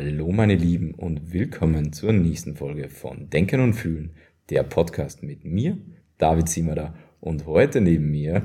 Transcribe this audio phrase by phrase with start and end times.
[0.00, 4.12] Hallo meine Lieben und willkommen zur nächsten Folge von Denken und Fühlen,
[4.48, 5.76] der Podcast mit mir,
[6.18, 8.42] David Ziemerer und heute neben mir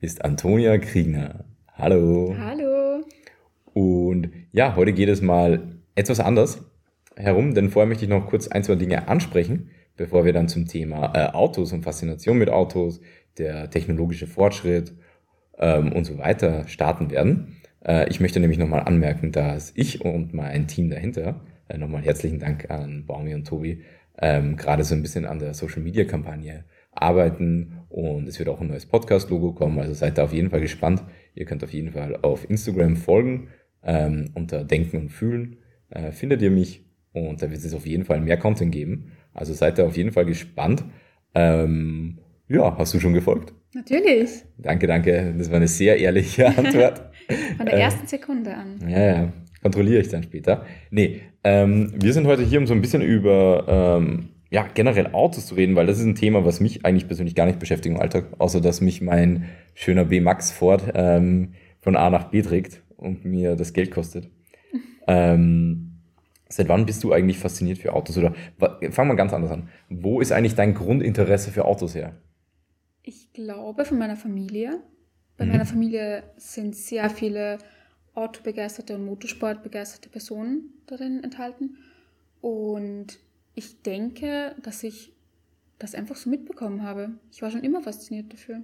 [0.00, 1.44] ist Antonia Kriegner.
[1.72, 2.34] Hallo.
[2.36, 3.04] Hallo.
[3.72, 6.64] Und ja, heute geht es mal etwas anders
[7.14, 10.66] herum, denn vorher möchte ich noch kurz ein, zwei Dinge ansprechen, bevor wir dann zum
[10.66, 13.00] Thema äh, Autos und Faszination mit Autos,
[13.38, 14.94] der technologische Fortschritt
[15.58, 17.54] ähm, und so weiter starten werden.
[17.84, 22.38] Äh, ich möchte nämlich nochmal anmerken, dass ich und mein Team dahinter, äh, nochmal herzlichen
[22.38, 23.82] Dank an Baumi und Tobi,
[24.20, 28.60] ähm, gerade so ein bisschen an der Social Media Kampagne arbeiten und es wird auch
[28.60, 31.04] ein neues Podcast-Logo kommen, also seid da auf jeden Fall gespannt.
[31.34, 33.48] Ihr könnt auf jeden Fall auf Instagram folgen,
[33.82, 35.58] ähm, unter Denken und Fühlen
[35.90, 39.12] äh, findet ihr mich und da wird es auf jeden Fall mehr Content geben.
[39.32, 40.84] Also seid da auf jeden Fall gespannt.
[41.34, 43.52] Ähm, ja, hast du schon gefolgt?
[43.74, 44.44] Natürlich.
[44.56, 45.34] Danke, danke.
[45.36, 47.10] Das war eine sehr ehrliche Antwort.
[47.56, 48.88] Von der ersten Sekunde an.
[48.88, 49.32] Ja, ja.
[49.62, 50.64] Kontrolliere ich dann später.
[50.90, 55.46] Nee, ähm, wir sind heute hier, um so ein bisschen über ähm, ja, generell Autos
[55.46, 58.00] zu reden, weil das ist ein Thema, was mich eigentlich persönlich gar nicht beschäftigt im
[58.00, 63.24] Alltag, außer dass mich mein schöner B-Max Ford ähm, von A nach B trägt und
[63.24, 64.30] mir das Geld kostet.
[65.06, 66.00] ähm,
[66.48, 68.16] seit wann bist du eigentlich fasziniert für Autos?
[68.16, 68.34] Oder
[68.90, 69.68] fangen wir ganz anders an.
[69.90, 72.16] Wo ist eigentlich dein Grundinteresse für Autos her?
[73.02, 74.80] Ich glaube von meiner Familie.
[75.38, 75.52] Bei mhm.
[75.52, 77.58] meiner Familie sind sehr viele
[78.14, 81.78] autobegeisterte und motorsportbegeisterte Personen darin enthalten.
[82.40, 83.18] Und
[83.54, 85.12] ich denke, dass ich
[85.78, 87.10] das einfach so mitbekommen habe.
[87.32, 88.62] Ich war schon immer fasziniert dafür.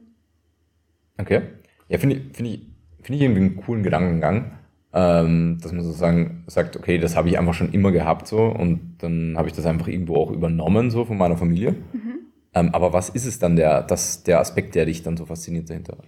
[1.19, 1.43] Okay.
[1.89, 2.61] Ja, finde ich, find ich,
[3.03, 4.59] find ich irgendwie einen coolen Gedankengang,
[4.93, 8.97] ähm, dass man sozusagen sagt, okay, das habe ich einfach schon immer gehabt so und
[8.99, 11.73] dann habe ich das einfach irgendwo auch übernommen so von meiner Familie.
[11.93, 12.15] Mhm.
[12.55, 15.71] Ähm, aber was ist es dann der, das, der Aspekt, der dich dann so fasziniert
[15.71, 15.99] dahinter?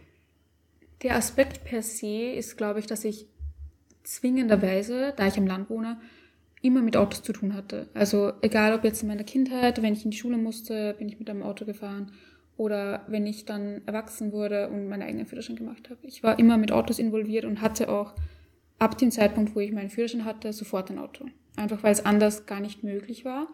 [1.06, 3.28] Der Aspekt per se ist, glaube ich, dass ich
[4.02, 6.00] zwingenderweise, da ich im Land wohne,
[6.62, 7.88] immer mit Autos zu tun hatte.
[7.94, 11.20] Also egal ob jetzt in meiner Kindheit, wenn ich in die Schule musste, bin ich
[11.20, 12.10] mit einem Auto gefahren
[12.56, 16.00] oder wenn ich dann erwachsen wurde und meine eigenen Führerschein gemacht habe.
[16.02, 18.14] Ich war immer mit Autos involviert und hatte auch
[18.80, 21.26] ab dem Zeitpunkt, wo ich meinen Führerschein hatte, sofort ein Auto.
[21.54, 23.46] Einfach weil es anders gar nicht möglich war.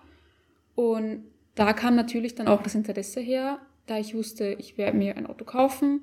[0.75, 1.25] Und
[1.55, 5.27] da kam natürlich dann auch das Interesse her, da ich wusste, ich werde mir ein
[5.27, 6.01] Auto kaufen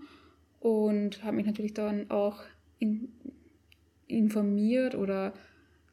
[0.59, 2.41] und habe mich natürlich dann auch
[2.79, 3.09] in,
[4.07, 5.33] informiert oder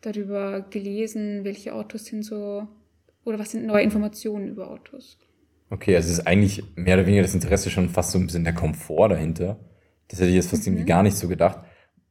[0.00, 2.66] darüber gelesen, welche Autos sind so
[3.24, 5.18] oder was sind neue Informationen über Autos.
[5.68, 8.44] Okay, also es ist eigentlich mehr oder weniger das Interesse schon fast so ein bisschen
[8.44, 9.58] der Komfort dahinter.
[10.08, 10.74] Das hätte ich jetzt fast mhm.
[10.74, 11.58] irgendwie gar nicht so gedacht.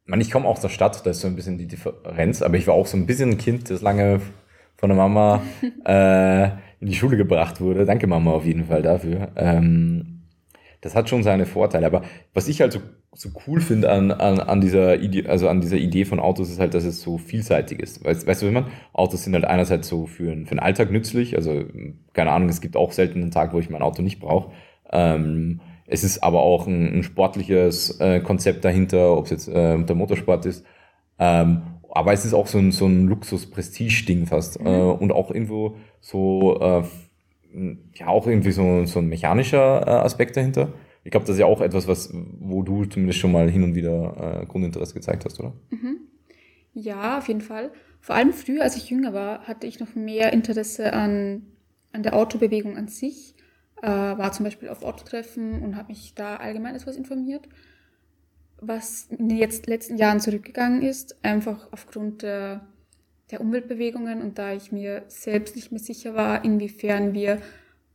[0.03, 2.41] Ich, meine, ich komme auch aus der Stadt, da ist so ein bisschen die Differenz,
[2.41, 4.21] aber ich war auch so ein bisschen ein Kind, das lange
[4.75, 5.41] von der Mama
[5.85, 6.47] äh,
[6.81, 7.85] in die Schule gebracht wurde.
[7.85, 9.31] Danke Mama auf jeden Fall dafür.
[9.37, 10.14] Ähm,
[10.85, 11.87] das hat schon seine Vorteile.
[11.87, 12.03] Aber
[12.35, 12.79] was ich halt so,
[13.11, 16.59] so cool finde an, an, an dieser Idee, also an dieser Idee von Autos, ist
[16.59, 18.05] halt, dass es so vielseitig ist.
[18.05, 21.35] Weißt, weißt du, wenn man, Autos sind halt einerseits so für, für den Alltag nützlich,
[21.35, 21.63] also
[22.13, 24.51] keine Ahnung, es gibt auch selten einen Tag, wo ich mein Auto nicht brauche.
[24.91, 29.83] Ähm, es ist aber auch ein, ein sportliches äh, Konzept dahinter, ob es jetzt äh,
[29.83, 30.63] der Motorsport ist.
[31.17, 34.59] Ähm, aber es ist auch so ein, so ein Luxus-Prestige-Ding fast.
[34.59, 34.67] Mhm.
[34.67, 36.83] Äh, und auch irgendwo so äh,
[37.93, 40.73] ja auch irgendwie so, so ein mechanischer äh, Aspekt dahinter.
[41.03, 43.75] Ich glaube, das ist ja auch etwas, was, wo du zumindest schon mal hin und
[43.75, 45.53] wieder äh, Grundinteresse gezeigt hast, oder?
[45.69, 45.99] Mhm.
[46.73, 47.71] Ja, auf jeden Fall.
[48.01, 51.43] Vor allem früher, als ich jünger war, hatte ich noch mehr Interesse an,
[51.91, 53.35] an der Autobewegung an sich.
[53.81, 57.47] Äh, war zum Beispiel auf Autotreffen und habe mich da allgemein etwas informiert.
[58.59, 62.65] Was in den jetzt letzten Jahren zurückgegangen ist, einfach aufgrund der
[63.31, 67.41] der Umweltbewegungen und da ich mir selbst nicht mehr sicher war, inwiefern wir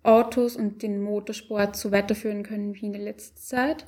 [0.03, 3.87] Autos und den Motorsport so weiterführen können wie in der letzten Zeit.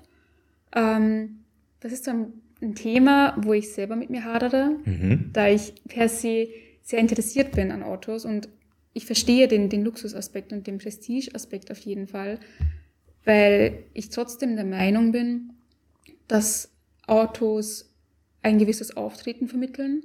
[0.75, 1.41] Ähm,
[1.81, 5.31] das ist dann ein Thema, wo ich selber mit mir hadere, mhm.
[5.33, 6.49] da ich per se
[6.83, 8.49] sehr interessiert bin an Autos und
[8.93, 12.39] ich verstehe den, den Luxusaspekt und den Prestigeaspekt auf jeden Fall,
[13.25, 15.55] weil ich trotzdem der Meinung bin,
[16.29, 16.71] dass
[17.07, 17.91] Autos
[18.43, 20.03] ein gewisses Auftreten vermitteln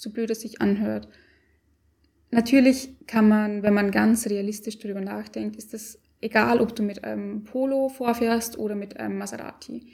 [0.00, 1.08] so blöd es sich anhört.
[2.30, 7.04] Natürlich kann man, wenn man ganz realistisch darüber nachdenkt, ist es egal, ob du mit
[7.04, 9.86] einem Polo vorfährst oder mit einem Maserati.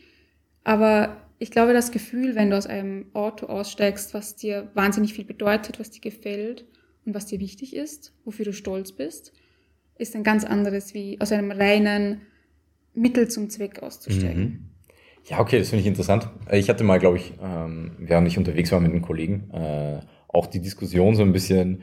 [0.65, 5.25] Aber ich glaube, das Gefühl, wenn du aus einem Auto aussteigst, was dir wahnsinnig viel
[5.25, 6.67] bedeutet, was dir gefällt
[7.05, 9.33] und was dir wichtig ist, wofür du stolz bist,
[9.99, 12.23] ist ein ganz anderes, wie aus einem reinen
[12.95, 14.43] Mittel zum Zweck auszusteigen.
[14.43, 14.76] Mhm.
[15.29, 16.29] Ja, okay, das finde ich interessant.
[16.53, 20.47] Ich hatte mal, glaube ich, ähm, während ich unterwegs war mit einem Kollegen, äh, auch
[20.47, 21.83] die Diskussion so ein bisschen,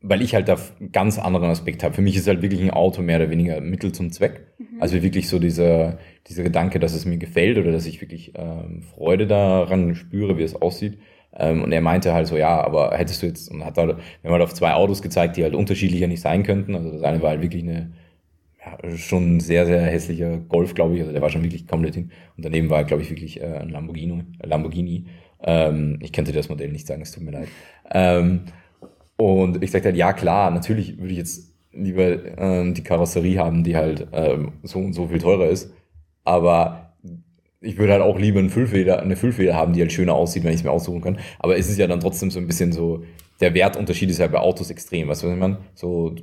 [0.00, 1.94] weil ich halt da einen ganz anderen Aspekt habe.
[1.94, 4.46] Für mich ist halt wirklich ein Auto mehr oder weniger Mittel zum Zweck.
[4.58, 4.80] Mhm.
[4.80, 8.82] Also wirklich so dieser, dieser Gedanke, dass es mir gefällt oder dass ich wirklich ähm,
[8.94, 10.98] Freude daran spüre, wie es aussieht.
[11.36, 14.30] Ähm, und er meinte halt so, ja, aber hättest du jetzt, und hat halt, wir
[14.30, 16.74] haben halt auf zwei Autos gezeigt, die halt unterschiedlicher nicht sein könnten.
[16.74, 17.92] Also das eine war halt wirklich eine,
[18.64, 21.00] ja, schon ein sehr, sehr hässlicher Golf, glaube ich.
[21.00, 22.10] Also der war schon wirklich komplett hin.
[22.36, 24.24] Und daneben war, glaube ich, wirklich äh, ein Lamborghini.
[24.42, 25.06] Lamborghini.
[25.42, 27.48] Ähm, ich könnte das Modell nicht sagen, es tut mir leid.
[27.90, 28.42] Ähm,
[29.16, 33.64] und ich sagte halt, ja klar, natürlich würde ich jetzt lieber ähm, die Karosserie haben,
[33.64, 35.72] die halt ähm, so und so viel teurer ist.
[36.24, 36.94] Aber
[37.60, 40.52] ich würde halt auch lieber eine Füllfeder, eine Füllfeder haben, die halt schöner aussieht, wenn
[40.52, 41.18] ich es mir aussuchen kann.
[41.38, 43.04] Aber es ist ja dann trotzdem so ein bisschen so,
[43.40, 45.08] der Wertunterschied ist ja bei Autos extrem.
[45.08, 45.58] Weißt du, was ich meine?
[45.74, 46.14] So,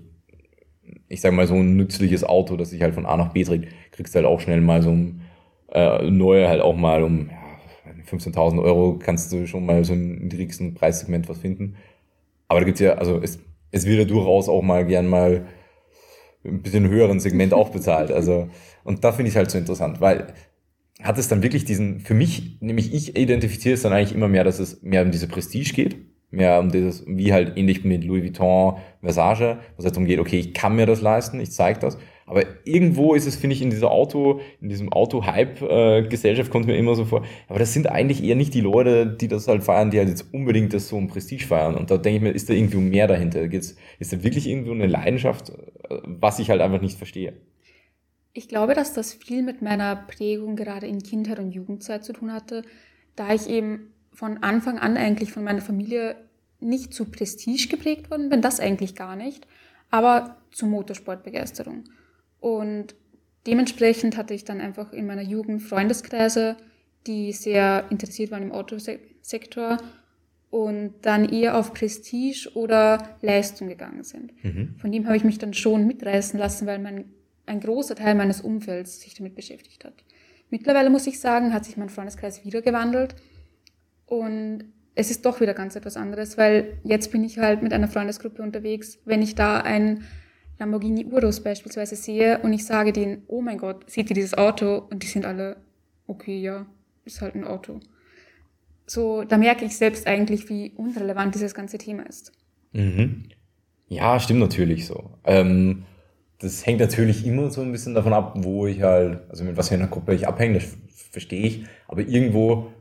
[1.08, 3.68] ich sag mal, so ein nützliches Auto, das sich halt von A nach B trägt,
[3.92, 5.22] kriegst du halt auch schnell mal so ein
[5.72, 10.20] äh, neue halt auch mal um ja, 15.000 Euro kannst du schon mal so im
[10.20, 11.76] niedrigsten Preissegment was finden.
[12.48, 13.40] Aber da gibt's ja, also es,
[13.72, 15.48] es wird ja durchaus auch mal gern mal
[16.46, 18.12] ein bisschen höheren Segment auch bezahlt.
[18.12, 18.50] Also,
[18.84, 20.34] und da finde ich halt so interessant, weil
[21.02, 24.44] hat es dann wirklich diesen, für mich, nämlich ich identifiziere es dann eigentlich immer mehr,
[24.44, 28.24] dass es mehr um diese Prestige geht mehr um dieses, wie halt ähnlich mit Louis
[28.24, 31.98] Vuitton, Versage, was halt darum geht, okay, ich kann mir das leisten, ich zeige das.
[32.26, 36.94] Aber irgendwo ist es, finde ich, in dieser Auto, in diesem Auto-Hype-Gesellschaft kommt mir immer
[36.94, 37.24] so vor.
[37.48, 40.34] Aber das sind eigentlich eher nicht die Leute, die das halt feiern, die halt jetzt
[40.34, 41.76] unbedingt das so ein Prestige feiern.
[41.76, 43.48] Und da denke ich mir, ist da irgendwie mehr dahinter?
[43.48, 45.54] Geht's, ist da wirklich irgendwo eine Leidenschaft,
[46.04, 47.32] was ich halt einfach nicht verstehe?
[48.34, 52.34] Ich glaube, dass das viel mit meiner Prägung gerade in Kindheit und Jugendzeit zu tun
[52.34, 52.64] hatte,
[53.16, 56.16] da ich eben von Anfang an eigentlich von meiner Familie
[56.60, 59.46] nicht zu Prestige geprägt worden bin, das eigentlich gar nicht,
[59.92, 61.84] aber zu Motorsportbegeisterung.
[62.40, 62.96] Und
[63.46, 66.58] dementsprechend hatte ich dann einfach in meiner Jugend Freundeskreise,
[67.06, 69.78] die sehr interessiert waren im Autosektor
[70.50, 74.34] und dann eher auf Prestige oder Leistung gegangen sind.
[74.44, 74.74] Mhm.
[74.80, 77.06] Von dem habe ich mich dann schon mitreißen lassen, weil mein,
[77.46, 79.94] ein großer Teil meines Umfelds sich damit beschäftigt hat.
[80.50, 83.14] Mittlerweile muss ich sagen, hat sich mein Freundeskreis wieder gewandelt
[84.08, 84.64] und
[84.96, 88.42] es ist doch wieder ganz etwas anderes, weil jetzt bin ich halt mit einer Freundesgruppe
[88.42, 88.98] unterwegs.
[89.06, 90.04] Wenn ich da ein
[90.58, 94.88] Lamborghini Urus beispielsweise sehe und ich sage denen, oh mein Gott, seht ihr dieses Auto?
[94.90, 95.58] Und die sind alle,
[96.08, 96.66] okay, ja,
[97.06, 97.80] ist halt ein Auto.
[98.88, 102.32] So, da merke ich selbst eigentlich, wie unrelevant dieses ganze Thema ist.
[102.72, 103.26] Mhm.
[103.90, 105.12] Ja, stimmt natürlich so.
[105.26, 105.84] Ähm,
[106.40, 109.70] das hängt natürlich immer so ein bisschen davon ab, wo ich halt, also mit was
[109.70, 110.76] für einer Gruppe ich abhänge, das
[111.12, 111.66] verstehe ich.
[111.88, 112.72] Aber irgendwo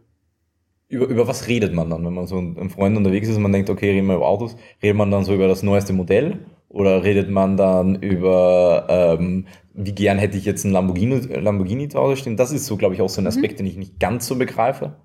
[0.88, 3.53] über, über was redet man dann, wenn man so ein Freund unterwegs ist und man
[3.53, 7.03] denkt, okay, reden wir über Autos, redet man dann so über das neueste Modell oder
[7.03, 12.17] redet man dann über, ähm, wie gern hätte ich jetzt ein Lamborghini, Lamborghini zu Hause
[12.17, 12.37] stehen?
[12.37, 13.29] Das ist so, glaube ich, auch so ein mhm.
[13.29, 13.56] Aspekt, mhm.
[13.59, 14.97] den ich nicht ganz so begreife.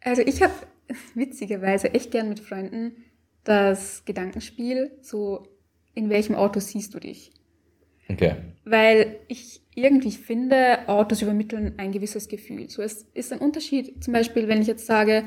[0.00, 0.54] Also ich habe
[1.14, 2.92] witzigerweise echt gern mit Freunden
[3.42, 5.46] das Gedankenspiel, so
[5.94, 7.32] in welchem Auto siehst du dich?
[8.08, 8.36] Okay.
[8.64, 12.68] Weil ich irgendwie finde, Autos übermitteln ein gewisses Gefühl.
[12.70, 15.22] So, es ist ein Unterschied, zum Beispiel, wenn ich jetzt sage,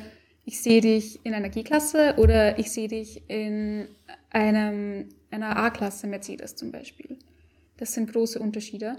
[0.45, 3.87] ich sehe dich in einer G-Klasse oder ich sehe dich in
[4.31, 7.17] einem, einer A-Klasse Mercedes zum Beispiel.
[7.77, 8.95] Das sind große Unterschiede.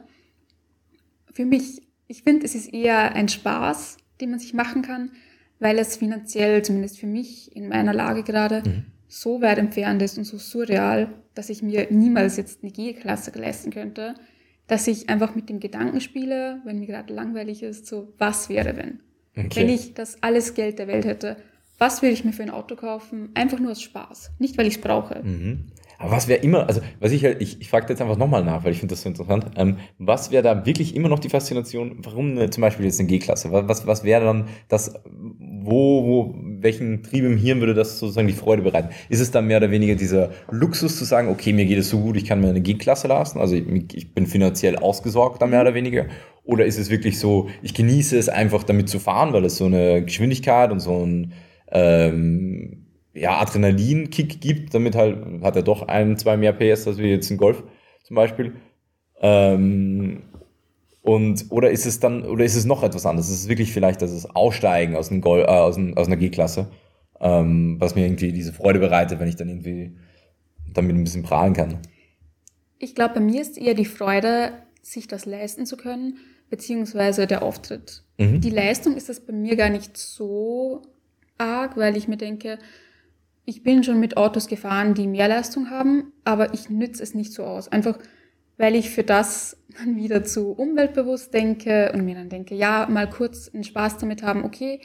[1.33, 5.11] Für mich, ich finde, es ist eher ein Spaß, den man sich machen kann,
[5.59, 8.85] weil es finanziell, zumindest für mich in meiner Lage gerade, mhm.
[9.09, 13.71] so weit entfernt ist und so surreal, dass ich mir niemals jetzt eine G-Klasse leisten
[13.71, 14.15] könnte
[14.71, 18.77] dass ich einfach mit dem Gedanken spiele, wenn mir gerade langweilig ist, so, was wäre
[18.77, 19.01] wenn?
[19.37, 19.63] Okay.
[19.63, 21.37] Wenn ich das alles Geld der Welt hätte,
[21.79, 23.31] was würde ich mir für ein Auto kaufen?
[23.35, 25.23] Einfach nur aus Spaß, nicht weil ich es brauche.
[25.25, 25.73] Mhm.
[26.01, 28.73] Aber was wäre immer, also was ich ich, ich frage jetzt einfach nochmal nach, weil
[28.73, 29.45] ich finde das so interessant.
[29.57, 33.07] Ähm, was wäre da wirklich immer noch die Faszination, warum eine, zum Beispiel jetzt eine
[33.07, 33.53] G-Klasse?
[33.53, 38.33] Was, was wäre dann das, wo, wo, welchen Trieb im Hirn würde das sozusagen die
[38.33, 38.89] Freude bereiten?
[39.11, 42.01] Ist es dann mehr oder weniger dieser Luxus zu sagen, okay, mir geht es so
[42.01, 45.61] gut, ich kann mir eine G-Klasse lassen, also ich, ich bin finanziell ausgesorgt dann mehr
[45.61, 46.07] oder weniger?
[46.45, 49.67] Oder ist es wirklich so, ich genieße es einfach damit zu fahren, weil es so
[49.67, 51.35] eine Geschwindigkeit und so ein,
[51.71, 57.09] ähm, ja, Adrenalin-Kick gibt, damit halt hat er doch ein, zwei mehr PS als wir
[57.09, 57.63] jetzt in Golf
[58.05, 58.55] zum Beispiel.
[59.21, 60.23] Ähm,
[61.03, 63.29] und, oder ist es dann, oder ist es noch etwas anderes?
[63.31, 66.71] Ist es wirklich vielleicht das Aussteigen aus, einem Gol äh, aus, einem, aus einer G-Klasse,
[67.21, 69.97] ähm, was mir irgendwie diese Freude bereitet, wenn ich dann irgendwie
[70.73, 71.79] damit ein bisschen prahlen kann?
[72.79, 74.53] Ich glaube, bei mir ist eher die Freude,
[74.83, 78.03] sich das leisten zu können, beziehungsweise der Auftritt.
[78.19, 78.41] Mhm.
[78.41, 80.83] Die Leistung ist das bei mir gar nicht so
[81.39, 82.59] arg, weil ich mir denke,
[83.45, 87.33] ich bin schon mit Autos gefahren, die mehr Leistung haben, aber ich nütze es nicht
[87.33, 87.69] so aus.
[87.69, 87.99] Einfach
[88.61, 93.09] weil ich für das dann wieder zu umweltbewusst denke und mir dann denke, ja, mal
[93.09, 94.81] kurz einen Spaß damit haben, okay,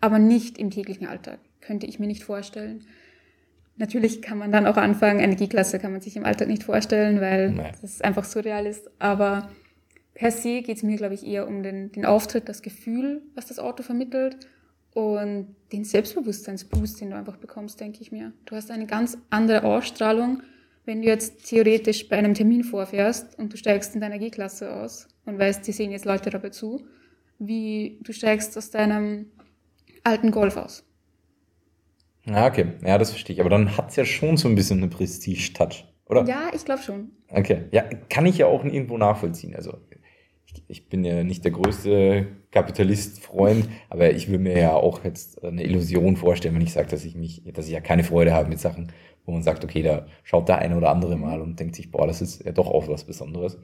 [0.00, 1.38] aber nicht im täglichen Alltag.
[1.60, 2.84] Könnte ich mir nicht vorstellen.
[3.76, 7.20] Natürlich kann man dann auch anfangen, eine G-Klasse kann man sich im Alltag nicht vorstellen,
[7.20, 7.74] weil Nein.
[7.80, 8.90] das einfach surreal ist.
[8.98, 9.50] Aber
[10.14, 13.46] per se geht es mir, glaube ich, eher um den, den Auftritt, das Gefühl, was
[13.46, 14.38] das Auto vermittelt
[14.94, 18.32] und den Selbstbewusstseinsboost, den du einfach bekommst, denke ich mir.
[18.44, 20.42] Du hast eine ganz andere Ausstrahlung,
[20.84, 25.08] wenn du jetzt theoretisch bei einem Termin vorfährst und du steigst in deiner G-Klasse aus
[25.26, 26.84] und weißt, die sehen jetzt Leute dabei zu,
[27.38, 29.26] wie du steigst aus deinem
[30.02, 30.84] alten Golf aus.
[32.24, 32.72] Ja, okay.
[32.84, 33.40] Ja, das verstehe ich.
[33.40, 36.24] Aber dann hat es ja schon so ein bisschen eine Prestige-Touch, oder?
[36.26, 37.10] Ja, ich glaube schon.
[37.28, 37.64] Okay.
[37.70, 39.54] Ja, kann ich ja auch irgendwo nachvollziehen.
[39.54, 39.78] Also
[40.46, 45.42] ich, ich bin ja nicht der größte Kapitalist-Freund, aber ich würde mir ja auch jetzt
[45.44, 48.48] eine Illusion vorstellen, wenn ich sage, dass ich mich, dass ich ja keine Freude habe
[48.48, 48.92] mit Sachen,
[49.24, 52.06] wo man sagt, okay, da schaut der eine oder andere mal und denkt sich, boah,
[52.06, 53.58] das ist ja doch auch was Besonderes.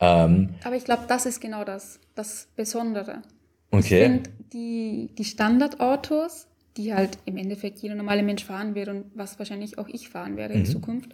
[0.00, 3.22] Ähm, aber ich glaube, das ist genau das, das Besondere.
[3.70, 3.78] Okay.
[3.78, 9.06] Ich finde, die, die Standardautos, die halt im Endeffekt jeder normale Mensch fahren wird und
[9.14, 10.60] was wahrscheinlich auch ich fahren werde mhm.
[10.60, 11.10] in Zukunft,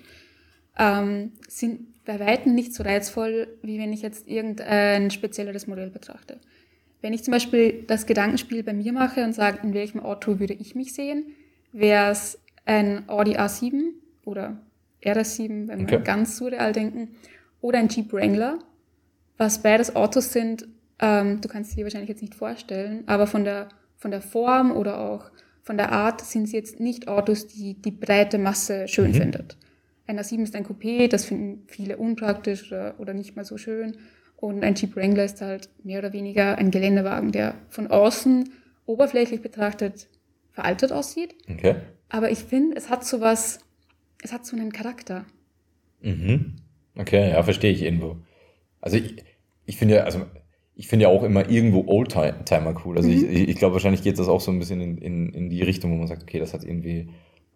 [0.79, 6.41] ähm, sind bei Weitem nicht so reizvoll, wie wenn ich jetzt irgendein spezielleres Modell betrachte.
[7.03, 10.55] Wenn ich zum Beispiel das Gedankenspiel bei mir mache und sage, in welchem Auto würde
[10.55, 11.27] ich mich sehen,
[11.73, 13.91] wäre es ein Audi A7
[14.25, 14.57] oder
[15.03, 17.09] RS7, wenn wir ganz surreal denken,
[17.61, 18.59] oder ein Jeep Wrangler,
[19.37, 20.69] was beides Autos sind,
[21.01, 23.69] ähm, du kannst dir wahrscheinlich jetzt nicht vorstellen, aber von der,
[23.99, 25.31] von der Form oder auch
[25.63, 29.15] von der Art sind sie jetzt nicht Autos, die die breite Masse schön mhm.
[29.15, 29.57] findet.
[30.07, 33.97] Ein A7 ist ein Coupé, das finden viele unpraktisch oder, oder nicht mal so schön.
[34.43, 38.51] Und ein Jeep Wrangler ist halt mehr oder weniger ein Geländewagen, der von außen
[38.87, 40.09] oberflächlich betrachtet
[40.51, 41.37] veraltet aussieht.
[41.49, 41.77] Okay.
[42.09, 43.61] Aber ich finde, es hat so was,
[44.21, 45.27] es hat so einen Charakter.
[46.01, 46.57] Mhm.
[46.99, 48.17] Okay, ja, verstehe ich irgendwo.
[48.81, 49.23] Also ich,
[49.65, 50.23] ich finde ja, also
[50.75, 52.97] ich finde ja auch immer irgendwo Oldtimer cool.
[52.97, 53.15] Also mhm.
[53.15, 55.93] ich, ich glaube, wahrscheinlich geht das auch so ein bisschen in, in, in die Richtung,
[55.93, 57.11] wo man sagt, okay, das hat irgendwie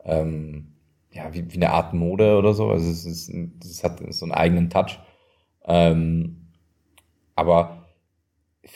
[0.04, 0.68] ähm,
[1.10, 2.70] ja, wie, wie eine Art Mode oder so.
[2.70, 5.00] Also es, ist, es hat so einen eigenen Touch.
[5.66, 6.45] Ähm,
[7.36, 7.86] aber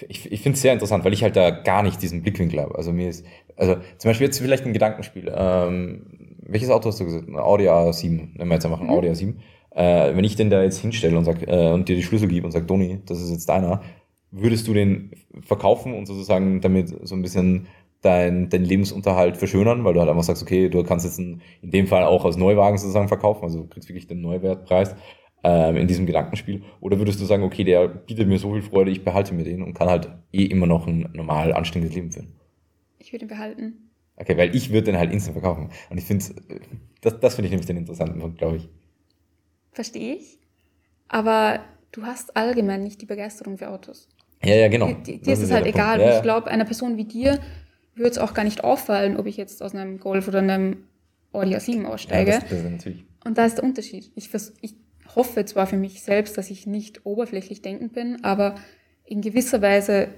[0.08, 2.76] ich, ich finde es sehr interessant, weil ich halt da gar nicht diesen Blickwinkel habe.
[2.76, 3.24] Also mir ist,
[3.56, 5.32] also zum Beispiel jetzt vielleicht ein Gedankenspiel.
[5.34, 7.28] Ähm, welches Auto hast du gesagt?
[7.34, 8.08] Audi A7.
[8.08, 8.92] Nehmen wir jetzt einfach ein mhm.
[8.92, 9.34] Audi A7.
[9.70, 12.46] Äh, wenn ich den da jetzt hinstelle und sag, äh, und dir die Schlüssel gebe
[12.46, 13.82] und sag, Doni, das ist jetzt deiner,
[14.30, 15.10] würdest du den
[15.42, 17.66] verkaufen und sozusagen damit so ein bisschen
[18.02, 21.70] dein, dein Lebensunterhalt verschönern, weil du halt einfach sagst, okay, du kannst jetzt in, in
[21.70, 24.94] dem Fall auch als Neuwagen sozusagen verkaufen, also du kriegst wirklich den Neuwertpreis
[25.42, 26.62] ähm, in diesem Gedankenspiel.
[26.80, 29.62] Oder würdest du sagen, okay, der bietet mir so viel Freude, ich behalte mir den
[29.62, 32.32] und kann halt eh immer noch ein normal anständiges Leben führen?
[32.98, 33.90] Ich würde ihn behalten.
[34.16, 35.70] Okay, weil ich würde den halt instant verkaufen.
[35.88, 36.24] Und ich finde,
[37.00, 38.68] das, das finde ich nämlich den interessanten Punkt, glaube ich.
[39.72, 40.38] Verstehe ich.
[41.08, 41.60] Aber
[41.92, 44.08] du hast allgemein nicht die Begeisterung für Autos.
[44.44, 44.92] Ja, ja, genau.
[44.92, 46.00] Dir, dir ist es halt egal.
[46.00, 47.40] Ja, ich glaube, einer Person wie dir
[47.94, 50.84] würde es auch gar nicht auffallen, ob ich jetzt aus einem Golf oder einem
[51.32, 52.32] Audi A7 aussteige.
[52.32, 53.04] Ja, das, das natürlich.
[53.24, 54.10] Und da ist der Unterschied.
[54.14, 54.74] Ich, vers ich
[55.16, 58.56] hoffe zwar für mich selbst, dass ich nicht oberflächlich denkend bin, aber
[59.04, 60.08] in gewisser Weise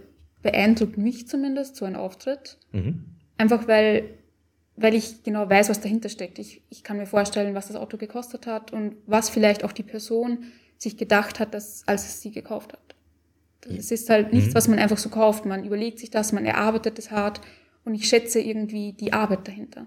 [0.42, 2.58] beeindruckt mich zumindest so ein Auftritt.
[2.72, 3.04] Mhm.
[3.38, 4.04] Einfach weil,
[4.76, 6.38] weil ich genau weiß, was dahinter steckt.
[6.38, 9.82] Ich, ich kann mir vorstellen, was das Auto gekostet hat und was vielleicht auch die
[9.82, 10.44] Person
[10.78, 12.92] sich gedacht hat, dass, als es sie gekauft hat.
[13.68, 14.54] Es ist halt nichts, mhm.
[14.54, 15.46] was man einfach so kauft.
[15.46, 17.40] Man überlegt sich das, man erarbeitet es hart
[17.84, 19.86] und ich schätze irgendwie die Arbeit dahinter.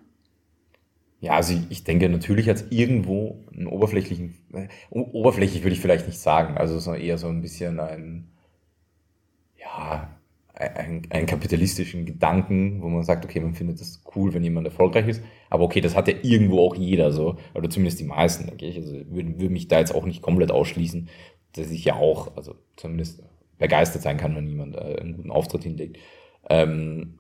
[1.26, 6.06] Ja, also ich denke, natürlich hat es irgendwo einen oberflächlichen, äh, oberflächlich würde ich vielleicht
[6.06, 8.28] nicht sagen, also so eher so ein bisschen ein,
[9.58, 10.16] ja,
[10.54, 15.08] ein, einen kapitalistischen Gedanken, wo man sagt, okay, man findet das cool, wenn jemand erfolgreich
[15.08, 15.24] ist.
[15.50, 18.78] Aber okay, das hat ja irgendwo auch jeder so, oder zumindest die meisten, denke ich.
[18.78, 21.10] Also würde, würde mich da jetzt auch nicht komplett ausschließen,
[21.54, 23.24] dass ich ja auch, also zumindest
[23.58, 25.98] begeistert sein kann, wenn jemand äh, einen guten Auftritt hinlegt.
[26.52, 27.16] Ähm,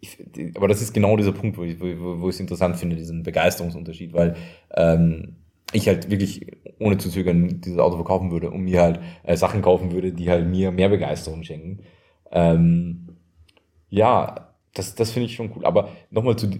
[0.00, 0.18] ich,
[0.56, 4.12] aber das ist genau dieser Punkt, wo ich, wo, wo es interessant finde, diesen Begeisterungsunterschied,
[4.12, 4.36] weil
[4.74, 5.36] ähm,
[5.72, 6.46] ich halt wirklich
[6.78, 10.30] ohne zu zögern dieses Auto verkaufen würde und mir halt äh, Sachen kaufen würde, die
[10.30, 11.80] halt mir mehr Begeisterung schenken.
[12.30, 13.16] Ähm,
[13.88, 15.64] ja, das, das finde ich schon cool.
[15.64, 16.50] Aber nochmal zu,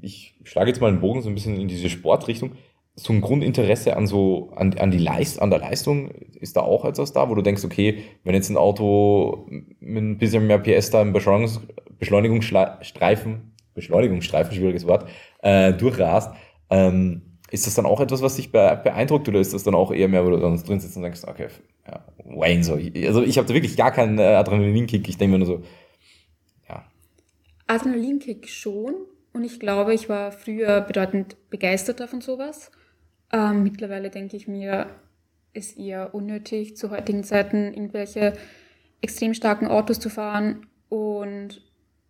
[0.00, 2.52] ich schlage jetzt mal einen Bogen so ein bisschen in diese Sportrichtung
[2.96, 6.84] so ein Grundinteresse an so an, an die Leist, an der Leistung ist da auch
[6.86, 9.46] etwas da, wo du denkst, okay, wenn jetzt ein Auto
[9.80, 11.60] mit ein bisschen mehr PS da im Beschleunigungs,
[11.98, 15.08] Beschleunigungsstreifen, Beschleunigungsstreifen, schwieriges Wort,
[15.42, 16.34] äh, durchrast,
[16.70, 20.08] ähm, ist das dann auch etwas, was dich beeindruckt oder ist das dann auch eher
[20.08, 21.48] mehr, wo du dann drin sitzt und denkst, okay,
[21.86, 22.74] ja, Wayne so.
[22.74, 25.62] Also ich habe da wirklich gar keinen äh, Adrenalinkick, ich denke mir nur so,
[26.68, 26.84] ja.
[27.66, 28.94] Adrenalinkick schon
[29.32, 32.72] und ich glaube, ich war früher bedeutend begeisterter von sowas.
[33.32, 34.86] Ähm, mittlerweile denke ich mir,
[35.52, 38.34] ist eher unnötig, zu heutigen Zeiten irgendwelche
[39.00, 41.62] extrem starken Autos zu fahren und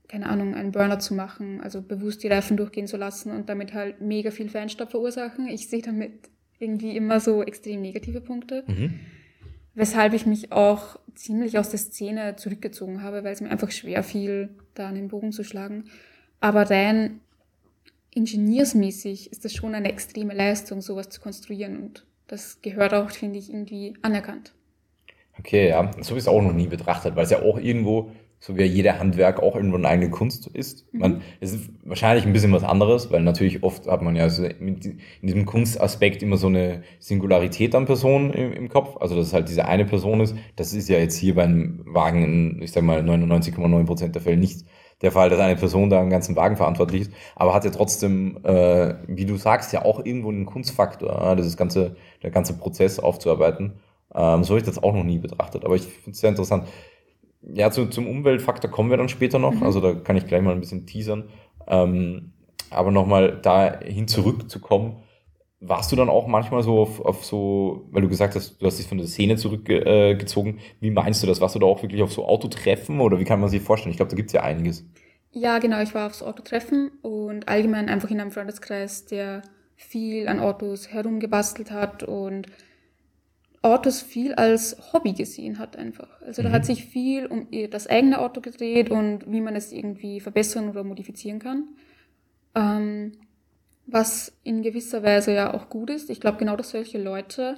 [0.08, 3.75] keine Ahnung, einen Burner zu machen, also bewusst die Reifen durchgehen zu lassen und damit
[3.75, 5.49] halt mega viel Feinstaub verursachen.
[5.49, 8.64] Ich sehe damit irgendwie immer so extrem negative Punkte.
[8.66, 9.00] Mhm.
[9.75, 14.02] weshalb ich mich auch ziemlich aus der Szene zurückgezogen habe, weil es mir einfach schwer
[14.02, 15.85] fiel, da einen Bogen zu schlagen.
[16.40, 17.20] Aber rein
[18.16, 23.38] ingenieursmäßig ist das schon eine extreme Leistung, sowas zu konstruieren und das gehört auch, finde
[23.38, 24.52] ich, irgendwie anerkannt.
[25.38, 28.11] Okay, ja, so habe ich es auch noch nie betrachtet, weil es ja auch irgendwo,
[28.40, 30.92] so wie jeder Handwerk, auch irgendwo eine eigene Kunst ist.
[30.92, 31.00] Mhm.
[31.00, 34.44] Man, es ist wahrscheinlich ein bisschen was anderes, weil natürlich oft hat man ja so
[34.44, 39.32] in diesem Kunstaspekt immer so eine Singularität an Personen im, im Kopf, also dass es
[39.35, 40.35] halt diese eine Person ist.
[40.56, 44.38] Das ist ja jetzt hier beim Wagen in, ich sag mal, 99,9 Prozent der Fälle
[44.38, 44.64] nicht
[45.02, 48.38] der Fall, dass eine Person da am ganzen Wagen verantwortlich ist, aber hat ja trotzdem,
[48.44, 53.74] äh, wie du sagst, ja auch irgendwo einen Kunstfaktor, dieses ganze, der ganze Prozess aufzuarbeiten.
[54.14, 56.68] Ähm, so habe ich das auch noch nie betrachtet, aber ich finde es sehr interessant.
[57.42, 59.62] Ja, zu, zum Umweltfaktor kommen wir dann später noch, mhm.
[59.62, 61.28] also da kann ich gleich mal ein bisschen teasern.
[61.66, 62.32] Ähm,
[62.70, 65.02] aber nochmal dahin zurückzukommen,
[65.60, 68.78] warst du dann auch manchmal so auf, auf so, weil du gesagt hast, du hast
[68.78, 70.58] dich von der Szene zurückgezogen.
[70.58, 71.40] Äh, wie meinst du das?
[71.40, 73.90] Warst du da auch wirklich auf so Autotreffen oder wie kann man sich vorstellen?
[73.90, 74.84] Ich glaube, da gibt es ja einiges.
[75.32, 75.80] Ja, genau.
[75.82, 79.42] Ich war aufs Autotreffen und allgemein einfach in einem Freundeskreis, der
[79.76, 82.46] viel an Autos herumgebastelt hat und
[83.62, 86.20] Autos viel als Hobby gesehen hat einfach.
[86.22, 86.66] Also da hat mhm.
[86.66, 91.38] sich viel um das eigene Auto gedreht und wie man es irgendwie verbessern oder modifizieren
[91.38, 91.64] kann.
[92.54, 93.12] Ähm,
[93.87, 96.11] was in gewisser Weise ja auch gut ist.
[96.11, 97.55] Ich glaube, genau durch solche Leute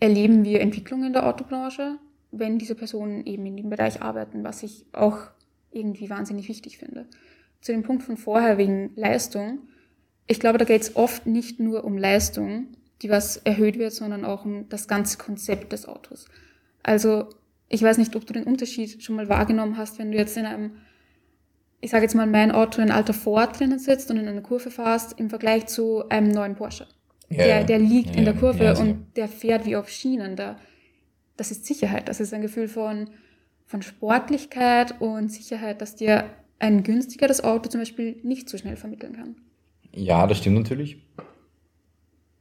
[0.00, 1.98] erleben wir Entwicklungen in der Autobranche,
[2.30, 5.18] wenn diese Personen eben in dem Bereich arbeiten, was ich auch
[5.70, 7.06] irgendwie wahnsinnig wichtig finde.
[7.60, 9.60] Zu dem Punkt von vorher wegen Leistung.
[10.26, 12.68] Ich glaube, da geht es oft nicht nur um Leistung,
[13.02, 16.26] die was erhöht wird, sondern auch um das ganze Konzept des Autos.
[16.82, 17.30] Also
[17.68, 20.46] ich weiß nicht, ob du den Unterschied schon mal wahrgenommen hast, wenn du jetzt in
[20.46, 20.72] einem
[21.80, 24.70] ich sage jetzt mal, mein Auto ein alter Ford drinnen sitzt und in einer Kurve
[24.70, 26.86] fährst, im Vergleich zu einem neuen Porsche.
[27.28, 30.36] Ja, der, der liegt ja, in der Kurve ja, und der fährt wie auf Schienen.
[30.36, 30.56] Da,
[31.36, 32.08] das ist Sicherheit.
[32.08, 33.10] Das ist ein Gefühl von,
[33.66, 36.24] von Sportlichkeit und Sicherheit, dass dir
[36.58, 39.36] ein günstigeres Auto zum Beispiel nicht so schnell vermitteln kann.
[39.92, 41.02] Ja, das stimmt natürlich.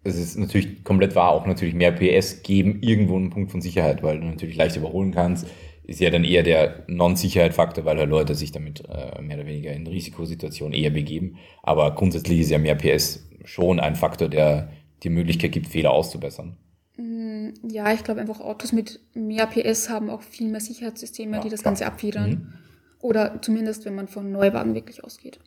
[0.04, 4.04] Es ist natürlich komplett wahr, auch natürlich mehr PS geben irgendwo einen Punkt von Sicherheit,
[4.04, 5.48] weil du natürlich leicht überholen kannst
[5.88, 9.72] ist ja dann eher der Non-Sicherheit-Faktor, weil halt Leute sich damit äh, mehr oder weniger
[9.72, 11.38] in Risikosituationen eher begeben.
[11.64, 14.70] Aber grundsätzlich ist ja mehr PS schon ein Faktor, der
[15.04, 16.58] die Möglichkeit gibt, Fehler auszubessern.
[16.98, 21.44] Mm, ja, ich glaube einfach Autos mit mehr PS haben auch viel mehr Sicherheitssysteme, ja,
[21.44, 21.72] die das klar.
[21.72, 22.30] Ganze abfedern.
[22.30, 22.54] Mhm.
[23.02, 25.40] Oder zumindest, wenn man von Neuwagen wirklich ausgeht.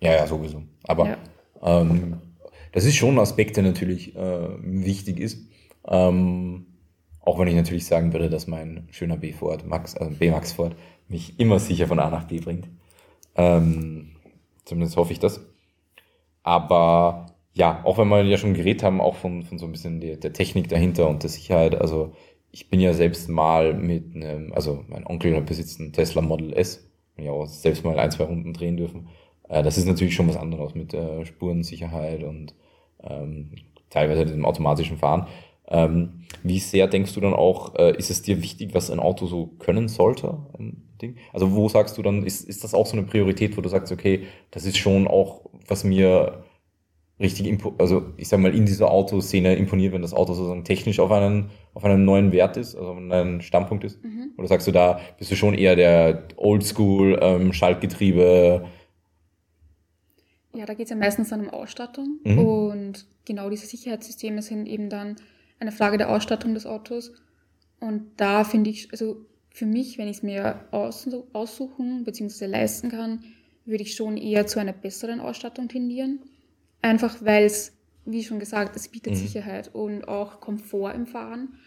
[0.00, 0.62] Ja, ja, sowieso.
[0.84, 1.16] Aber ja.
[1.62, 2.18] Ähm,
[2.72, 5.38] das ist schon ein Aspekt, der natürlich äh, wichtig ist.
[5.86, 6.66] Ähm,
[7.28, 10.74] auch wenn ich natürlich sagen würde, dass mein schöner B-Ford, Max, also B-Max Ford,
[11.08, 12.68] mich immer sicher von A nach B bringt.
[13.34, 14.12] Ähm,
[14.64, 15.44] zumindest hoffe ich das.
[16.42, 20.00] Aber ja, auch wenn wir ja schon geredet haben, auch von, von so ein bisschen
[20.00, 21.78] der, der Technik dahinter und der Sicherheit.
[21.78, 22.14] Also
[22.50, 26.90] ich bin ja selbst mal mit einem, also mein Onkel besitzt einen Tesla Model S.
[27.14, 29.08] Bin ja auch selbst mal ein, zwei Runden drehen dürfen.
[29.50, 32.54] Äh, das ist natürlich schon was anderes mit äh, Spurensicherheit und
[33.02, 33.50] ähm,
[33.90, 35.26] teilweise diesem automatischen Fahren.
[35.70, 39.26] Ähm, wie sehr denkst du dann auch, äh, ist es dir wichtig, was ein Auto
[39.26, 40.38] so können sollte?
[41.32, 43.92] Also wo sagst du dann, ist, ist das auch so eine Priorität, wo du sagst,
[43.92, 46.44] okay, das ist schon auch, was mir
[47.20, 51.10] richtig, also ich sag mal, in dieser Autoszene imponiert, wenn das Auto sozusagen technisch auf
[51.10, 54.02] einen, auf einen neuen Wert ist, also auf einen Standpunkt ist?
[54.02, 54.32] Mhm.
[54.36, 58.64] Oder sagst du, da bist du schon eher der Oldschool, ähm, Schaltgetriebe?
[60.54, 62.38] Ja, da geht es ja meistens dann um Ausstattung mhm.
[62.38, 65.16] und genau diese Sicherheitssysteme sind eben dann
[65.60, 67.12] eine Frage der Ausstattung des Autos.
[67.80, 72.46] Und da finde ich, also für mich, wenn ich es mir aussuchen bzw.
[72.46, 73.24] leisten kann,
[73.64, 76.20] würde ich schon eher zu einer besseren Ausstattung tendieren.
[76.80, 77.72] Einfach weil es,
[78.04, 79.18] wie schon gesagt, es bietet mhm.
[79.18, 81.58] Sicherheit und auch Komfort im Fahren.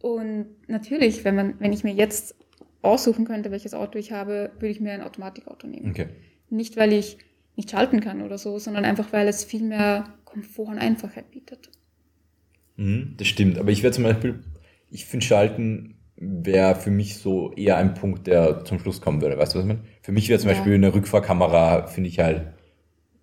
[0.00, 2.34] Und natürlich, wenn, man, wenn ich mir jetzt
[2.82, 5.90] aussuchen könnte, welches Auto ich habe, würde ich mir ein Automatikauto nehmen.
[5.90, 6.08] Okay.
[6.50, 7.18] Nicht, weil ich
[7.56, 11.70] nicht schalten kann oder so, sondern einfach, weil es viel mehr Komfort und Einfachheit bietet.
[12.78, 13.58] Mhm, das stimmt.
[13.58, 14.42] Aber ich wäre zum Beispiel,
[14.90, 19.38] ich finde Schalten wäre für mich so eher ein Punkt, der zum Schluss kommen würde.
[19.38, 19.84] Weißt du, was ich meine?
[20.02, 20.54] Für mich wäre zum ja.
[20.54, 22.46] Beispiel eine Rückfahrkamera, finde ich halt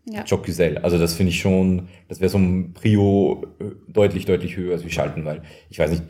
[0.06, 0.24] ja.
[0.24, 0.78] Jobgesell.
[0.78, 4.86] Also das finde ich schon, das wäre so ein Prio äh, deutlich, deutlich höher als
[4.86, 6.04] wie Schalten, weil ich weiß nicht,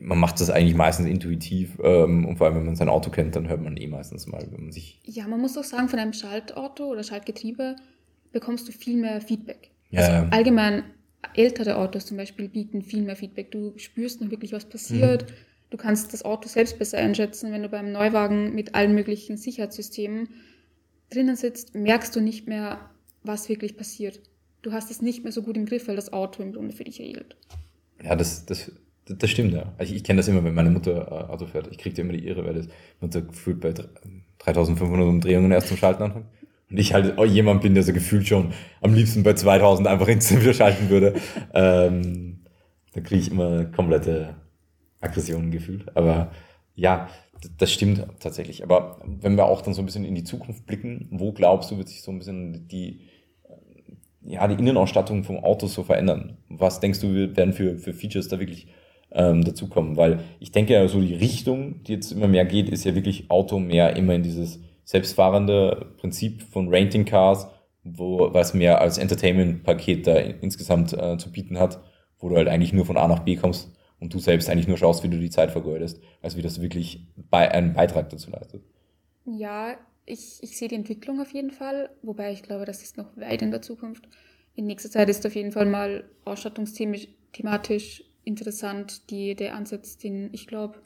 [0.00, 3.34] man macht das eigentlich meistens intuitiv ähm, und vor allem, wenn man sein Auto kennt,
[3.36, 5.00] dann hört man eh meistens mal, wenn man sich...
[5.04, 7.76] Ja, man muss auch sagen, von einem Schaltauto oder Schaltgetriebe
[8.32, 9.70] bekommst du viel mehr Feedback.
[9.90, 10.28] Ja, also ja.
[10.30, 10.84] allgemein
[11.34, 13.50] ältere Autos zum Beispiel bieten viel mehr Feedback.
[13.50, 15.30] Du spürst dann wirklich, was passiert.
[15.30, 15.34] Mhm.
[15.70, 17.52] Du kannst das Auto selbst besser einschätzen.
[17.52, 20.28] Wenn du beim Neuwagen mit allen möglichen Sicherheitssystemen
[21.10, 22.90] drinnen sitzt, merkst du nicht mehr,
[23.22, 24.20] was wirklich passiert.
[24.62, 26.84] Du hast es nicht mehr so gut im Griff, weil das Auto im Grunde für
[26.84, 27.36] dich regelt.
[28.02, 28.72] Ja, das, das
[29.08, 29.72] Das, stimmt, ja.
[29.78, 31.68] Ich, ich kenne das immer, wenn meine Mutter äh, Auto fährt.
[31.70, 32.68] Ich kriege immer die Irre, weil das
[33.00, 33.72] Mutter gefühlt bei
[34.38, 36.26] 3500 Umdrehungen erst zum Schalten anfängt.
[36.70, 40.42] Und ich halt jemand bin, der so gefühlt schon am liebsten bei 2000 einfach instant
[40.42, 41.14] wieder schalten würde.
[41.54, 42.40] ähm,
[42.92, 44.34] da kriege ich immer komplette
[45.00, 45.96] Aggressionen gefühlt.
[45.96, 46.32] Aber
[46.74, 47.08] ja,
[47.58, 48.64] das stimmt tatsächlich.
[48.64, 51.78] Aber wenn wir auch dann so ein bisschen in die Zukunft blicken, wo glaubst du,
[51.78, 53.00] wird sich so ein bisschen die,
[54.22, 56.38] ja, die Innenausstattung vom Auto so verändern?
[56.48, 58.66] Was denkst du, werden für, für Features da wirklich
[59.12, 59.96] ähm, dazukommen?
[59.96, 63.30] Weil ich denke ja, so die Richtung, die jetzt immer mehr geht, ist ja wirklich
[63.30, 67.48] Auto mehr immer in dieses selbstfahrende Prinzip von Renting Cars,
[67.82, 71.82] wo was mehr als Entertainment-Paket da insgesamt äh, zu bieten hat,
[72.18, 74.78] wo du halt eigentlich nur von A nach B kommst und du selbst eigentlich nur
[74.78, 78.62] schaust, wie du die Zeit vergeudest, als wie das wirklich bei, einen Beitrag dazu leistet.
[79.24, 83.16] Ja, ich, ich sehe die Entwicklung auf jeden Fall, wobei ich glaube, das ist noch
[83.16, 84.08] weit in der Zukunft.
[84.54, 90.46] In nächster Zeit ist auf jeden Fall mal ausstattungsthematisch interessant, die, der Ansatz, den ich
[90.46, 90.80] glaube,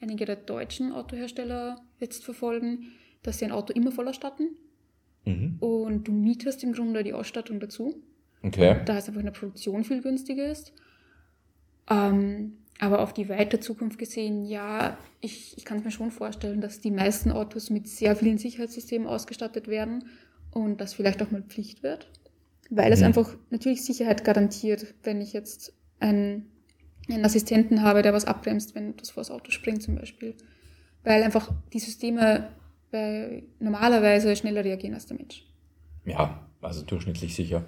[0.00, 2.92] einige der deutschen Autohersteller jetzt verfolgen,
[3.26, 4.56] dass sie ein Auto immer voll ausstatten.
[5.24, 5.56] Mhm.
[5.60, 7.94] Und du mietest im Grunde die Ausstattung dazu.
[8.42, 8.80] Okay.
[8.84, 10.72] Da es einfach in der Produktion viel günstiger ist.
[11.90, 16.60] Ähm, aber auf die weite Zukunft gesehen, ja, ich, ich kann es mir schon vorstellen,
[16.60, 20.04] dass die meisten Autos mit sehr vielen Sicherheitssystemen ausgestattet werden
[20.50, 22.08] und das vielleicht auch mal Pflicht wird.
[22.70, 22.92] Weil mhm.
[22.92, 26.50] es einfach natürlich Sicherheit garantiert, wenn ich jetzt einen,
[27.08, 30.34] einen Assistenten habe, der was abbremst, wenn das vor das Auto springt zum Beispiel.
[31.02, 32.48] Weil einfach die Systeme
[32.96, 35.44] bei, normalerweise schneller reagieren als der Mensch.
[36.04, 37.64] Ja, also durchschnittlich sicher.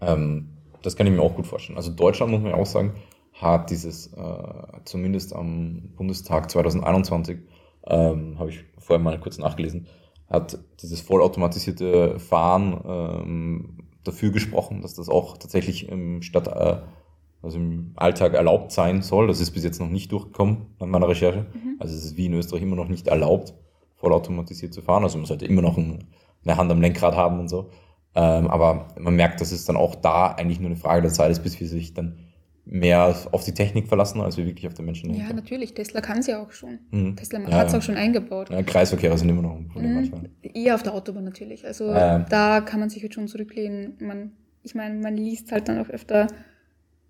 [0.00, 0.48] Ähm,
[0.82, 1.76] das kann ich mir auch gut vorstellen.
[1.76, 2.94] Also Deutschland muss man ja auch sagen,
[3.32, 7.38] hat dieses, äh, zumindest am Bundestag 2021,
[7.86, 9.86] ähm, habe ich vorher mal kurz nachgelesen,
[10.28, 16.82] hat dieses vollautomatisierte Fahren ähm, dafür gesprochen, dass das auch tatsächlich im Stadt, äh,
[17.42, 19.26] also im Alltag erlaubt sein soll.
[19.26, 21.46] Das ist bis jetzt noch nicht durchgekommen nach meiner Recherche.
[21.52, 21.76] Mhm.
[21.78, 23.54] Also es ist wie in Österreich immer noch nicht erlaubt,
[24.00, 25.04] vollautomatisiert zu fahren.
[25.04, 26.04] Also man sollte immer noch ein,
[26.44, 27.70] eine Hand am Lenkrad haben und so.
[28.14, 31.30] Ähm, aber man merkt, dass es dann auch da eigentlich nur eine Frage der Zeit
[31.30, 32.18] ist, bis wir sich dann
[32.64, 35.74] mehr auf die Technik verlassen, als wir wirklich auf den Menschen Ja, natürlich.
[35.74, 36.78] Tesla kann es ja auch schon.
[36.90, 37.16] Mhm.
[37.16, 38.50] Tesla ja, hat es auch schon eingebaut.
[38.50, 39.96] Ja, Kreisverkehre sind immer noch ein Problem mhm.
[39.96, 40.30] manchmal.
[40.42, 41.66] Eher auf der Autobahn natürlich.
[41.66, 42.24] Also ähm.
[42.28, 43.94] da kann man sich jetzt schon zurücklehnen.
[44.00, 44.32] Man,
[44.62, 46.28] ich meine, man liest halt dann auch öfter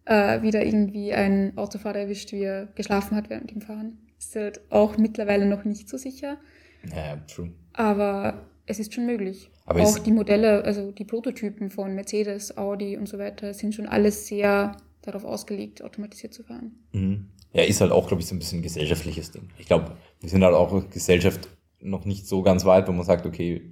[0.06, 3.98] äh, wieder irgendwie ein Autofahrer erwischt, wie er geschlafen hat während dem Fahren.
[4.18, 6.36] Ist halt auch mittlerweile noch nicht so sicher.
[6.94, 7.50] Ja, true.
[7.72, 9.50] Aber es ist schon möglich.
[9.66, 13.86] Aber auch die Modelle, also die Prototypen von Mercedes, Audi und so weiter, sind schon
[13.86, 16.72] alles sehr darauf ausgelegt, automatisiert zu fahren.
[16.92, 17.26] Mhm.
[17.52, 19.48] Ja, ist halt auch, glaube ich, so ein bisschen ein gesellschaftliches Ding.
[19.58, 21.48] Ich glaube, wir sind halt auch Gesellschaft
[21.80, 23.62] noch nicht so ganz weit, wo man sagt, okay,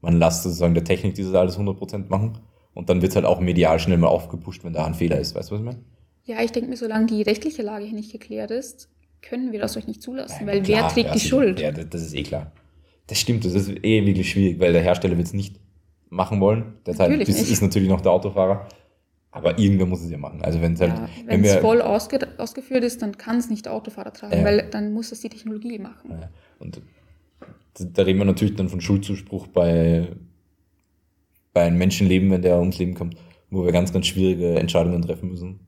[0.00, 2.38] man lässt sozusagen der Technik dieses alles 100% machen
[2.74, 5.34] und dann wird es halt auch medial schnell mal aufgepusht, wenn da ein Fehler ist.
[5.34, 5.80] Weißt du, was ich meine?
[6.24, 8.88] Ja, ich denke mir, solange die rechtliche Lage hier nicht geklärt ist,
[9.28, 11.60] können wir das euch nicht zulassen, weil klar, wer trägt ja, die Schuld?
[11.60, 12.52] Ja, das ist eh klar.
[13.06, 15.60] Das stimmt, das ist eh wirklich schwierig, weil der Hersteller wird es nicht
[16.08, 16.74] machen wollen.
[16.86, 18.68] Derzeit ist, ist natürlich noch der Autofahrer.
[19.30, 20.42] Aber irgendwer muss es ja machen.
[20.42, 23.66] Also wenn es halt, ja, wenn es voll ausge ausgeführt ist, dann kann es nicht
[23.66, 24.44] der Autofahrer tragen, ja.
[24.44, 26.10] weil dann muss es die Technologie machen.
[26.12, 26.30] Ja.
[26.60, 26.80] Und
[27.76, 30.06] da reden wir natürlich dann von Schuldzuspruch bei,
[31.52, 33.16] bei einem Menschenleben, wenn der ums Leben kommt,
[33.50, 35.58] wo wir ganz, ganz schwierige Entscheidungen treffen müssen.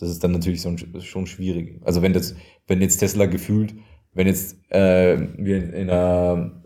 [0.00, 1.78] Das ist dann natürlich schon schwierig.
[1.84, 2.34] Also wenn das,
[2.66, 3.74] wenn jetzt Tesla gefühlt,
[4.14, 6.62] wenn jetzt äh, wir in einer,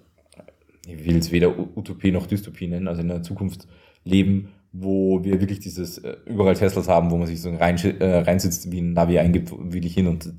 [0.86, 3.66] ich will es weder Utopie noch Dystopie nennen, also in einer Zukunft
[4.04, 8.18] leben, wo wir wirklich dieses äh, überall Teslas haben, wo man sich so rein, äh,
[8.18, 10.32] reinsitzt, wie ein Navi eingibt, wirklich hin und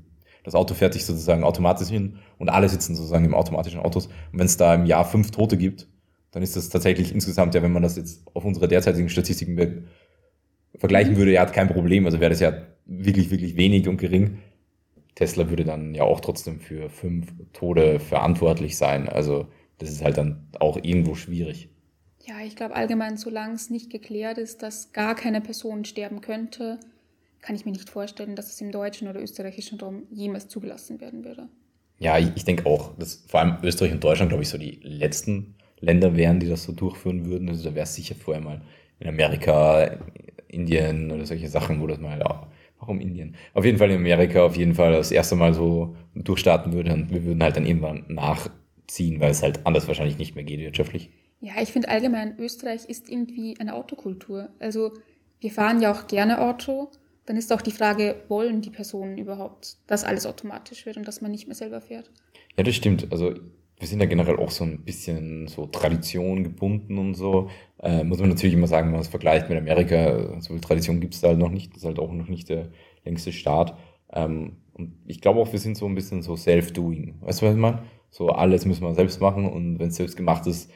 [0.44, 4.06] das Auto fährt sich sozusagen automatisch hin und alle sitzen sozusagen im automatischen Autos.
[4.06, 5.86] Und wenn es da im Jahr fünf Tote gibt,
[6.30, 9.84] dann ist das tatsächlich insgesamt, ja, wenn man das jetzt auf unsere derzeitigen Statistiken
[10.78, 12.06] vergleichen würde, ja, hat kein Problem.
[12.06, 12.52] Also wäre das ja
[12.84, 14.38] wirklich, wirklich wenig und gering.
[15.14, 19.08] Tesla würde dann ja auch trotzdem für fünf Tode verantwortlich sein.
[19.08, 21.68] Also das ist halt dann auch irgendwo schwierig.
[22.24, 26.80] Ja, ich glaube allgemein, solange es nicht geklärt ist, dass gar keine Person sterben könnte,
[27.40, 31.24] kann ich mir nicht vorstellen, dass es im deutschen oder österreichischen Raum jemals zugelassen werden
[31.24, 31.48] würde.
[31.98, 34.80] Ja, ich, ich denke auch, dass vor allem Österreich und Deutschland, glaube ich, so die
[34.82, 37.48] letzten Länder wären, die das so durchführen würden.
[37.48, 38.60] Also da wäre es sicher vorher mal
[38.98, 39.98] in Amerika,
[40.48, 43.36] Indien oder solche Sachen, wo das mal, ja, warum Indien?
[43.54, 47.10] Auf jeden Fall in Amerika auf jeden Fall das erste Mal so durchstarten würde und
[47.10, 51.10] wir würden halt dann irgendwann nachziehen, weil es halt anders wahrscheinlich nicht mehr geht wirtschaftlich.
[51.40, 54.48] Ja, ich finde allgemein, Österreich ist irgendwie eine Autokultur.
[54.58, 54.92] Also
[55.40, 56.90] wir fahren ja auch gerne Auto.
[57.26, 61.20] Dann ist auch die Frage, wollen die Personen überhaupt, dass alles automatisch wird und dass
[61.20, 62.10] man nicht mehr selber fährt?
[62.56, 63.08] Ja, das stimmt.
[63.10, 63.34] Also
[63.78, 67.50] wir sind ja generell auch so ein bisschen so Tradition gebunden und so.
[67.82, 71.00] Äh, muss man natürlich immer sagen, wenn man es vergleicht mit Amerika, so viel Tradition
[71.00, 71.72] gibt es da halt noch nicht.
[71.72, 72.68] Das ist halt auch noch nicht der
[73.04, 73.76] längste Staat.
[74.12, 77.16] Ähm, Und ich glaube auch, wir sind so ein bisschen so self-doing.
[77.20, 77.82] Weißt du, was ich meine?
[78.10, 80.70] So alles müssen wir selbst machen und wenn es selbst gemacht ist,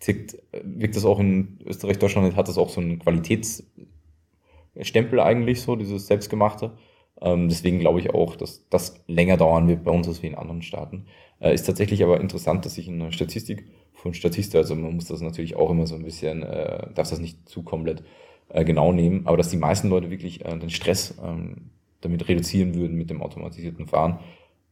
[0.00, 5.76] tickt, wirkt das auch in Österreich, Deutschland, hat das auch so einen Qualitätsstempel eigentlich, so
[5.76, 6.72] dieses Selbstgemachte.
[7.20, 10.34] Ähm, deswegen glaube ich auch, dass das länger dauern wird bei uns als wie in
[10.34, 11.06] anderen Staaten.
[11.40, 15.06] Äh, ist tatsächlich aber interessant, dass ich in der Statistik von Statista, also man muss
[15.06, 18.02] das natürlich auch immer so ein bisschen, äh, darf das nicht zu komplett
[18.48, 22.74] äh, genau nehmen, aber dass die meisten Leute wirklich äh, den Stress ähm, damit reduzieren
[22.74, 24.20] würden mit dem automatisierten Fahren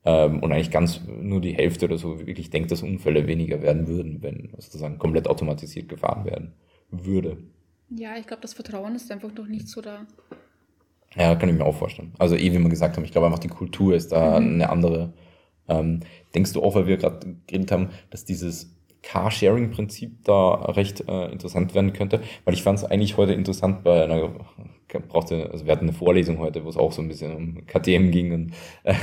[0.04, 3.86] ähm, und eigentlich ganz nur die Hälfte oder so wirklich denkt, dass Unfälle weniger werden
[3.86, 6.52] würden, wenn sozusagen komplett automatisiert gefahren werden
[6.90, 7.38] würde.
[7.90, 10.06] Ja, ich glaube, das Vertrauen ist einfach noch nicht so da.
[11.16, 12.12] Ja, kann ich mir auch vorstellen.
[12.18, 14.54] Also eh, wie wir gesagt haben, ich glaube einfach die Kultur ist da mhm.
[14.54, 15.12] eine andere.
[15.68, 16.00] Ähm,
[16.34, 21.74] denkst du auch, weil wir gerade geredet haben, dass dieses Carsharing-Prinzip da recht äh, interessant
[21.74, 22.20] werden könnte?
[22.44, 24.30] Weil ich fand es eigentlich heute interessant bei einer,
[25.08, 28.10] brauchte, also wir hatten eine Vorlesung heute, wo es auch so ein bisschen um KTM
[28.10, 28.52] ging und
[28.84, 28.94] äh,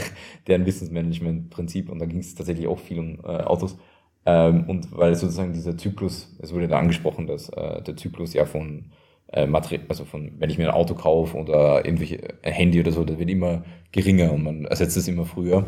[0.47, 3.77] deren Wissensmanagement-Prinzip und da ging es tatsächlich auch viel um äh, Autos.
[4.25, 8.45] Ähm, und weil sozusagen dieser Zyklus, es wurde da angesprochen, dass äh, der Zyklus ja
[8.45, 8.91] von
[9.33, 12.91] äh, Material, also von, wenn ich mir ein Auto kaufe oder irgendwelche ein Handy oder
[12.91, 15.67] so, das wird immer geringer und man ersetzt es immer früher.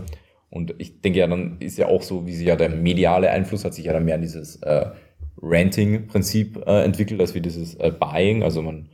[0.49, 3.65] Und ich denke ja, dann ist ja auch so, wie sich ja der mediale Einfluss
[3.65, 4.85] hat sich ja dann mehr an dieses äh,
[5.41, 8.43] Renting-Prinzip äh, entwickelt, als wie dieses äh, Buying.
[8.43, 8.89] Also man,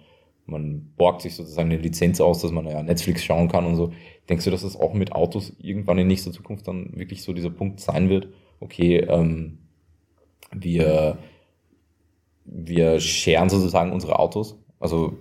[0.45, 3.91] man borgt sich sozusagen eine Lizenz aus, dass man ja Netflix schauen kann und so.
[4.29, 7.49] Denkst du, dass das auch mit Autos irgendwann in nächster Zukunft dann wirklich so dieser
[7.49, 8.29] Punkt sein wird?
[8.62, 9.58] Okay, ähm,
[10.53, 11.17] wir
[12.51, 14.57] wir scheren sozusagen unsere Autos.
[14.79, 15.17] Also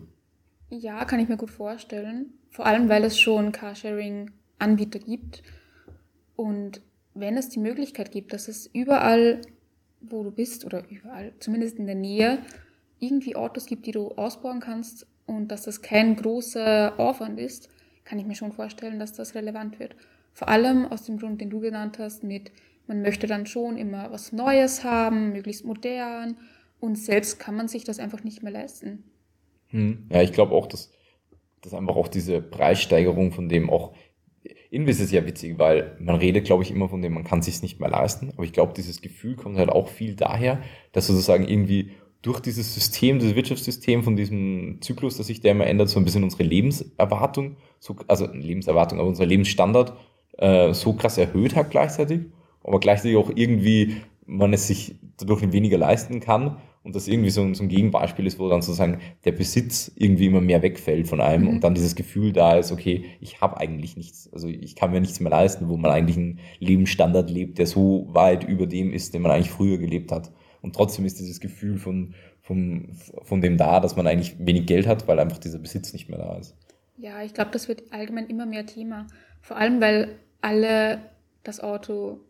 [0.71, 2.35] ja, kann ich mir gut vorstellen.
[2.51, 5.43] Vor allem, weil es schon Carsharing-Anbieter gibt.
[6.37, 6.83] Und
[7.15, 9.41] wenn es die Möglichkeit gibt, dass es überall,
[10.01, 12.39] wo du bist, oder überall, zumindest in der Nähe,
[13.01, 17.69] irgendwie Autos gibt, die du ausbauen kannst und dass das kein großer Aufwand ist,
[18.05, 19.95] kann ich mir schon vorstellen, dass das relevant wird.
[20.33, 22.51] Vor allem aus dem Grund, den du genannt hast, mit
[22.87, 26.37] man möchte dann schon immer was Neues haben, möglichst modern
[26.81, 29.05] und selbst kann man sich das einfach nicht mehr leisten.
[29.69, 30.07] Hm.
[30.11, 30.91] Ja, ich glaube auch, dass,
[31.61, 33.95] dass einfach auch diese Preissteigerung von dem auch,
[34.71, 37.43] irgendwie ist es ja witzig, weil man redet, glaube ich, immer von dem, man kann
[37.43, 38.31] sich nicht mehr leisten.
[38.35, 40.63] Aber ich glaube, dieses Gefühl kommt halt auch viel daher,
[40.93, 45.67] dass sozusagen irgendwie durch dieses System, dieses Wirtschaftssystem von diesem Zyklus, dass sich der immer
[45.67, 49.93] ändert, so ein bisschen unsere Lebenserwartung, so, also Lebenserwartung, aber unser Lebensstandard
[50.37, 52.23] äh, so krass erhöht hat gleichzeitig,
[52.65, 53.97] aber gleichzeitig auch irgendwie
[54.29, 58.39] man es sich dadurch weniger leisten kann und das irgendwie so, so ein Gegenbeispiel ist,
[58.39, 61.49] wo dann sozusagen der Besitz irgendwie immer mehr wegfällt von einem mhm.
[61.49, 65.01] und dann dieses Gefühl da ist, okay, ich habe eigentlich nichts, also ich kann mir
[65.01, 69.15] nichts mehr leisten, wo man eigentlich einen Lebensstandard lebt, der so weit über dem ist,
[69.15, 70.31] den man eigentlich früher gelebt hat.
[70.61, 72.91] Und trotzdem ist dieses Gefühl von, von,
[73.23, 76.19] von dem da, dass man eigentlich wenig Geld hat, weil einfach dieser Besitz nicht mehr
[76.19, 76.55] da ist.
[76.97, 79.07] Ja, ich glaube, das wird allgemein immer mehr Thema.
[79.41, 81.01] Vor allem, weil alle
[81.45, 82.21] das Auto,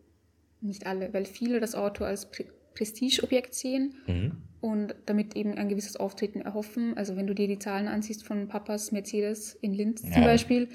[0.61, 2.29] nicht alle, weil viele das Auto als
[2.73, 4.31] Prestigeobjekt sehen mhm.
[4.61, 6.97] und damit eben ein gewisses Auftreten erhoffen.
[6.97, 10.13] Also wenn du dir die Zahlen ansiehst von Papas Mercedes in Linz ja.
[10.13, 10.69] zum Beispiel,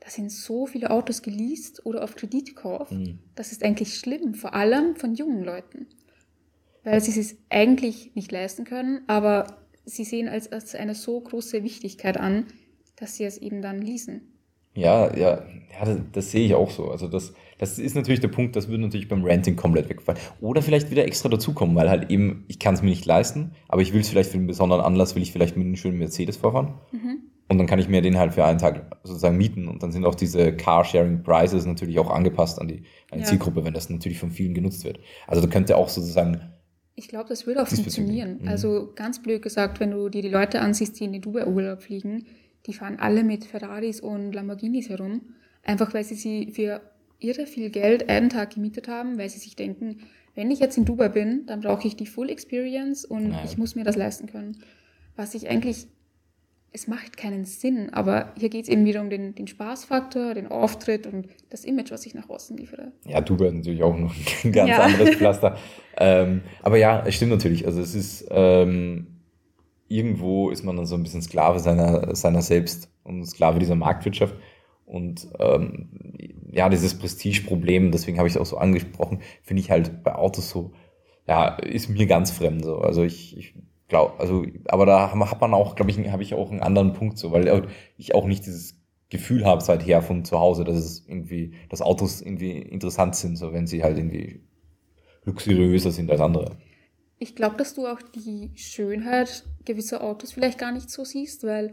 [0.00, 2.92] da sind so viele Autos geleast oder auf Kredit gekauft.
[2.92, 3.18] Mhm.
[3.34, 5.86] Das ist eigentlich schlimm, vor allem von jungen Leuten.
[6.84, 11.62] Weil sie es eigentlich nicht leisten können, aber sie sehen als, als eine so große
[11.62, 12.46] Wichtigkeit an,
[12.96, 14.37] dass sie es eben dann leasen.
[14.78, 15.42] Ja, ja,
[15.78, 16.90] ja das, das sehe ich auch so.
[16.90, 20.20] Also das, das ist natürlich der Punkt, das würde natürlich beim Renting komplett wegfallen.
[20.40, 23.82] Oder vielleicht wieder extra dazukommen, weil halt eben, ich kann es mir nicht leisten, aber
[23.82, 26.36] ich will es vielleicht für einen besonderen Anlass, will ich vielleicht mit einem schönen Mercedes
[26.36, 26.74] fahren.
[26.92, 27.22] Mhm.
[27.50, 29.68] Und dann kann ich mir den halt für einen Tag sozusagen mieten.
[29.68, 33.24] Und dann sind auch diese Carsharing-Prices natürlich auch angepasst an die, an die ja.
[33.24, 35.00] Zielgruppe, wenn das natürlich von vielen genutzt wird.
[35.26, 36.40] Also da könnte auch sozusagen
[36.94, 38.40] ich glaube, das würde auch funktionieren.
[38.42, 38.48] Mhm.
[38.48, 42.26] Also ganz blöd gesagt, wenn du dir die Leute ansiehst, die in den Dubai-Urlaub fliegen,
[42.66, 45.22] die fahren alle mit Ferraris und Lamborghinis herum,
[45.62, 46.80] einfach weil sie sie für
[47.18, 49.98] irre viel Geld einen Tag gemietet haben, weil sie sich denken,
[50.34, 53.44] wenn ich jetzt in Dubai bin, dann brauche ich die Full Experience und Nein.
[53.44, 54.58] ich muss mir das leisten können.
[55.16, 55.88] Was ich eigentlich,
[56.70, 60.46] es macht keinen Sinn, aber hier geht es eben wieder um den, den Spaßfaktor, den
[60.46, 62.92] Auftritt und das Image, was ich nach außen liefere.
[63.04, 64.78] Ja, Dubai ist natürlich auch noch ein ganz ja.
[64.78, 65.58] anderes Pflaster.
[65.96, 67.66] ähm, aber ja, es stimmt natürlich.
[67.66, 69.17] Also es ist, ähm,
[69.88, 74.34] irgendwo ist man dann so ein bisschen Sklave seiner, seiner selbst und Sklave dieser Marktwirtschaft.
[74.84, 75.88] Und ähm,
[76.50, 80.48] ja, dieses Prestigeproblem, deswegen habe ich es auch so angesprochen, finde ich halt bei Autos
[80.48, 80.72] so,
[81.26, 82.78] ja, ist mir ganz fremd so.
[82.78, 83.54] Also ich, ich
[83.88, 87.18] glaube, also, aber da hat man auch, glaube ich, habe ich auch einen anderen Punkt
[87.18, 88.78] so, weil ich auch nicht dieses
[89.10, 93.52] Gefühl habe seither von zu Hause, dass es irgendwie, dass Autos irgendwie interessant sind, so
[93.52, 94.42] wenn sie halt irgendwie
[95.24, 96.56] luxuriöser sind als andere.
[97.18, 101.72] Ich glaube, dass du auch die Schönheit gewisser Autos vielleicht gar nicht so siehst, weil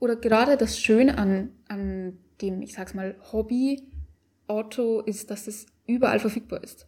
[0.00, 6.20] oder gerade das Schöne an, an dem, ich sag's mal, Hobby-Auto ist, dass es überall
[6.20, 6.86] verfügbar ist.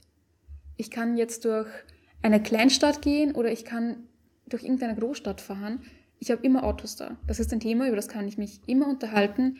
[0.77, 1.69] Ich kann jetzt durch
[2.23, 4.05] eine Kleinstadt gehen oder ich kann
[4.47, 5.83] durch irgendeine Großstadt fahren.
[6.19, 7.17] Ich habe immer Autos da.
[7.27, 9.57] Das ist ein Thema, über das kann ich mich immer unterhalten.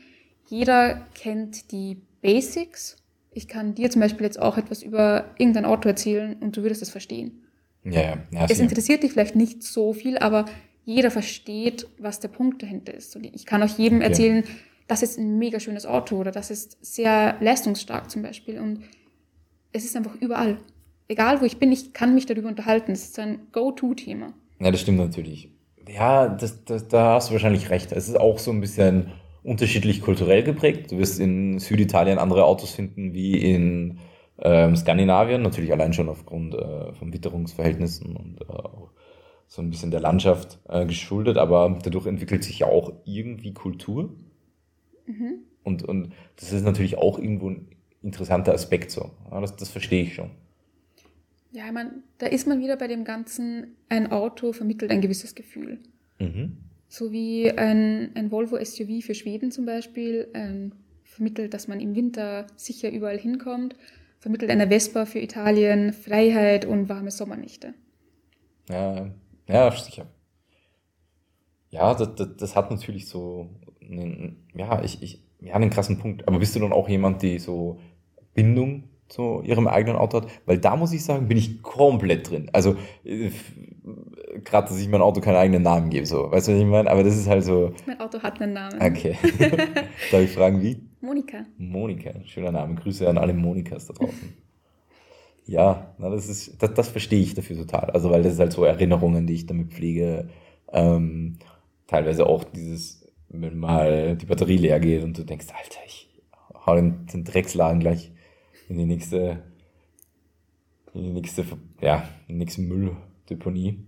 [0.49, 2.97] Jeder kennt die Basics.
[3.33, 6.83] Ich kann dir zum Beispiel jetzt auch etwas über irgendein Auto erzählen und du würdest
[6.83, 7.45] es verstehen.
[7.85, 8.19] Ja, ja.
[8.31, 10.45] ja es interessiert dich vielleicht nicht so viel, aber
[10.85, 13.15] jeder versteht, was der Punkt dahinter ist.
[13.17, 14.09] Und ich kann auch jedem okay.
[14.09, 14.45] erzählen,
[14.89, 18.59] das ist ein mega schönes Auto oder das ist sehr leistungsstark zum Beispiel.
[18.59, 18.81] Und
[19.73, 20.59] es ist einfach überall.
[21.07, 22.93] Egal wo ich bin, ich kann mich darüber unterhalten.
[22.93, 24.33] Es ist ein Go-To-Thema.
[24.59, 25.51] Ja, das stimmt natürlich.
[25.89, 27.93] Ja, das, das, da hast du wahrscheinlich recht.
[27.93, 29.13] Es ist auch so ein bisschen
[29.43, 30.93] unterschiedlich kulturell geprägt.
[30.93, 33.99] Du wirst in Süditalien andere Autos finden wie in
[34.43, 38.91] ähm, Skandinavien, natürlich allein schon aufgrund äh, von Witterungsverhältnissen und äh, auch
[39.47, 44.15] so ein bisschen der Landschaft äh, geschuldet, aber dadurch entwickelt sich ja auch irgendwie Kultur.
[45.07, 45.41] Mhm.
[45.65, 47.69] Und, und das ist natürlich auch irgendwo ein
[48.03, 49.11] interessanter Aspekt so.
[49.31, 50.31] Ja, das, das verstehe ich schon.
[51.53, 55.35] Ja, ich meine, da ist man wieder bei dem Ganzen, ein Auto vermittelt ein gewisses
[55.35, 55.81] Gefühl.
[56.21, 56.59] Mhm.
[56.89, 60.73] So wie ein, ein Volvo SUV für Schweden zum Beispiel ähm,
[61.03, 63.75] vermittelt, dass man im Winter sicher überall hinkommt,
[64.21, 67.75] vermittelt eine Vespa für Italien Freiheit und warme Sommernächte.
[68.69, 69.11] Ja,
[69.49, 70.07] ja, sicher.
[71.71, 76.29] Ja, das, das, das hat natürlich so einen, ja, ich, ich, ja, einen krassen Punkt.
[76.29, 77.81] Aber bist du dann auch jemand, die so
[78.35, 80.29] Bindung zu ihrem eigenen Auto hat?
[80.47, 82.51] Weil da muss ich sagen, bin ich komplett drin.
[82.53, 83.31] Also, äh,
[84.45, 86.31] gerade, dass ich mein Auto keinen eigenen Namen gebe, so.
[86.31, 86.91] Weißt du, was ich meine?
[86.91, 87.73] Aber das ist halt so.
[87.87, 88.81] Mein Auto hat einen Namen.
[88.81, 89.17] Okay.
[90.11, 90.90] Darf ich fragen, wie?
[91.01, 91.47] Monika.
[91.59, 92.75] Monika, schöner Name.
[92.75, 94.35] Grüße an alle Monikas da draußen.
[95.47, 97.91] Ja, na, das ist, das, das verstehe ich dafür total.
[97.91, 100.29] Also, weil das ist halt so Erinnerungen, die ich damit pflege.
[100.73, 101.39] Ähm,
[101.87, 106.09] teilweise auch dieses, wenn mal die Batterie leer geht und du denkst, Alter, ich
[106.67, 108.13] hau den, den Drecksladen gleich
[108.69, 109.43] in die nächste,
[110.95, 111.45] in die nächste,
[111.81, 113.85] ja, in die nächste Mülldeponie.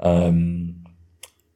[0.00, 0.79] Ähm,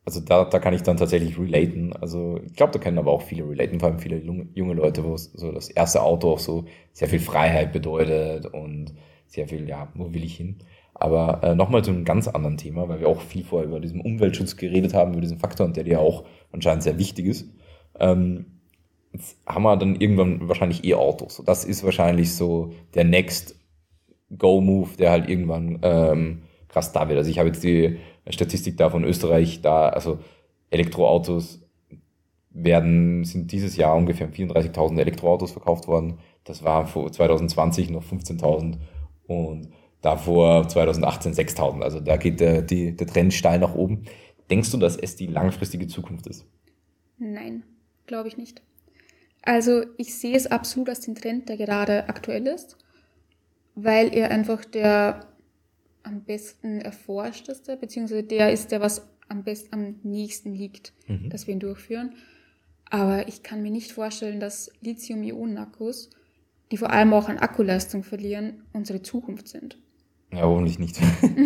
[0.05, 1.93] also da, da kann ich dann tatsächlich relaten.
[1.95, 5.17] Also ich glaube, da können aber auch viele relaten, vor allem viele junge Leute, wo
[5.17, 8.93] so das erste Auto auch so sehr viel Freiheit bedeutet und
[9.27, 10.59] sehr viel, ja, wo will ich hin?
[10.95, 14.01] Aber äh, nochmal zu einem ganz anderen Thema, weil wir auch viel vorher über diesen
[14.01, 17.49] Umweltschutz geredet haben, über diesen Faktor, und der dir auch anscheinend sehr wichtig ist.
[17.99, 18.61] Ähm,
[19.13, 21.43] jetzt haben wir dann irgendwann wahrscheinlich E-Autos.
[21.45, 23.57] Das ist wahrscheinlich so der Next
[24.39, 27.19] Go-Move, der halt irgendwann ähm, krass da wird.
[27.19, 27.99] Also ich habe jetzt die
[28.31, 30.19] Statistik da von Österreich, da, also
[30.71, 31.61] Elektroautos
[32.51, 36.19] werden, sind dieses Jahr ungefähr 34.000 Elektroautos verkauft worden.
[36.45, 38.77] Das war vor 2020 noch 15.000
[39.27, 39.69] und
[40.01, 41.83] davor 2018 6.000.
[41.83, 44.05] Also da geht der, die, der Trend steil nach oben.
[44.51, 46.47] Denkst du, dass es die langfristige Zukunft ist?
[47.19, 47.65] Nein,
[48.07, 48.63] glaube ich nicht.
[49.43, 52.79] Also ich sehe es absolut als den Trend, der gerade aktuell ist,
[53.75, 55.27] weil er einfach der
[56.05, 61.31] am besten erforschteste, beziehungsweise der ist, der was am besten am nächsten liegt, mhm.
[61.31, 62.15] dass wir ihn durchführen.
[62.91, 66.11] Aber ich kann mir nicht vorstellen, dass Lithium-Ionen-Akkus
[66.71, 69.79] die vor allem auch an Akkuleistung verlieren, unsere Zukunft sind.
[70.33, 70.99] Ja, hoffentlich nicht.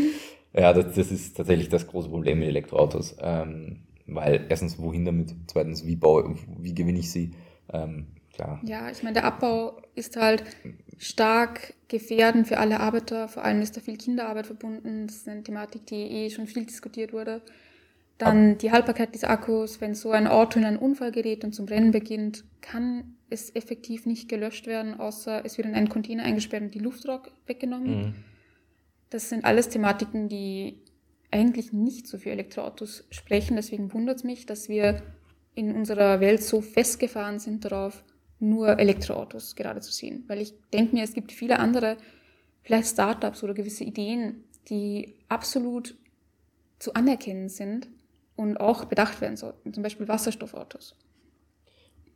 [0.54, 3.16] ja, das, das, ist tatsächlich das große Problem mit Elektroautos.
[3.20, 5.34] Ähm, weil erstens, wohin damit?
[5.46, 7.32] Zweitens, wie, baue, wie gewinne ich sie?
[7.70, 8.06] Ähm,
[8.38, 8.60] klar.
[8.64, 10.44] Ja, ich meine, der Abbau ist halt
[10.96, 13.28] stark gefährdend für alle Arbeiter.
[13.28, 15.06] Vor allem ist da viel Kinderarbeit verbunden.
[15.06, 17.42] Das ist eine Thematik, die eh schon viel diskutiert wurde.
[18.18, 19.80] Dann Ab die Haltbarkeit des Akkus.
[19.80, 24.06] Wenn so ein Auto in einen Unfall gerät und zum Rennen beginnt, kann es effektiv
[24.06, 27.98] nicht gelöscht werden, außer es wird in einen Container eingesperrt und die Luftrock weggenommen.
[27.98, 28.14] Mhm.
[29.10, 30.82] Das sind alles Thematiken, die
[31.30, 33.56] eigentlich nicht so für Elektroautos sprechen.
[33.56, 35.02] Deswegen wundert es mich, dass wir
[35.54, 38.02] in unserer Welt so festgefahren sind darauf,
[38.40, 40.24] nur Elektroautos gerade zu sehen.
[40.28, 41.96] Weil ich denke mir, es gibt viele andere,
[42.62, 45.96] vielleicht Startups oder gewisse Ideen, die absolut
[46.78, 47.88] zu anerkennen sind
[48.36, 49.72] und auch bedacht werden sollten.
[49.72, 50.96] Zum Beispiel Wasserstoffautos.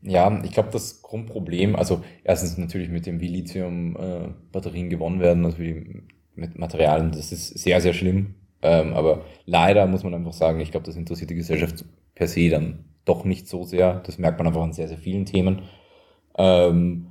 [0.03, 5.59] Ja, ich glaube, das Grundproblem, also erstens natürlich mit dem, wie Lithium-Batterien gewonnen werden, also
[5.59, 6.03] wie
[6.35, 8.35] mit Materialien, das ist sehr, sehr schlimm.
[8.63, 11.85] Ähm, aber leider muss man einfach sagen, ich glaube, das interessiert die Gesellschaft
[12.15, 14.01] per se dann doch nicht so sehr.
[14.07, 15.63] Das merkt man einfach an sehr, sehr vielen Themen.
[16.37, 17.07] Ähm,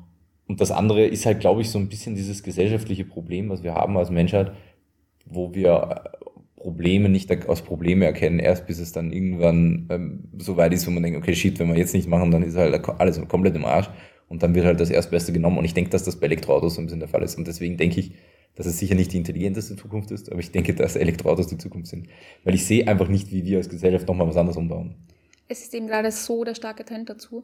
[0.48, 3.74] und das andere ist halt, glaube ich, so ein bisschen dieses gesellschaftliche Problem, was wir
[3.74, 4.52] haben als Menschheit,
[5.26, 6.04] wo wir
[6.56, 10.92] Probleme nicht als Probleme erkennen, erst bis es dann irgendwann ähm, so weit ist, wo
[10.92, 13.66] man denkt, okay, shit, wenn wir jetzt nicht machen, dann ist halt alles komplett im
[13.66, 13.90] Arsch.
[14.28, 15.58] Und dann wird halt das Erstbeste genommen.
[15.58, 17.38] Und ich denke, dass das bei Elektroautos so ein bisschen der Fall ist.
[17.38, 18.14] Und deswegen denke ich,
[18.56, 21.88] dass es sicher nicht die intelligenteste Zukunft ist, aber ich denke, dass Elektroautos die Zukunft
[21.88, 22.08] sind,
[22.44, 24.96] weil ich sehe einfach nicht, wie wir als Gesellschaft nochmal was anderes umbauen.
[25.48, 27.44] Es ist eben gerade so der starke Trend dazu,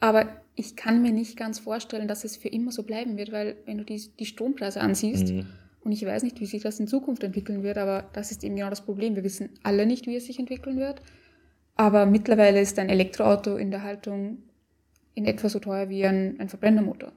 [0.00, 3.56] Aber ich kann mir nicht ganz vorstellen, dass es für immer so bleiben wird, weil
[3.66, 5.46] wenn du die, die Strompreise ansiehst, mhm.
[5.82, 8.56] und ich weiß nicht, wie sich das in Zukunft entwickeln wird, aber das ist eben
[8.56, 9.16] genau das Problem.
[9.16, 11.02] Wir wissen alle nicht, wie es sich entwickeln wird.
[11.74, 14.38] Aber mittlerweile ist ein Elektroauto in der Haltung
[15.14, 17.12] in etwa so teuer wie ein, ein Verbrennermotor.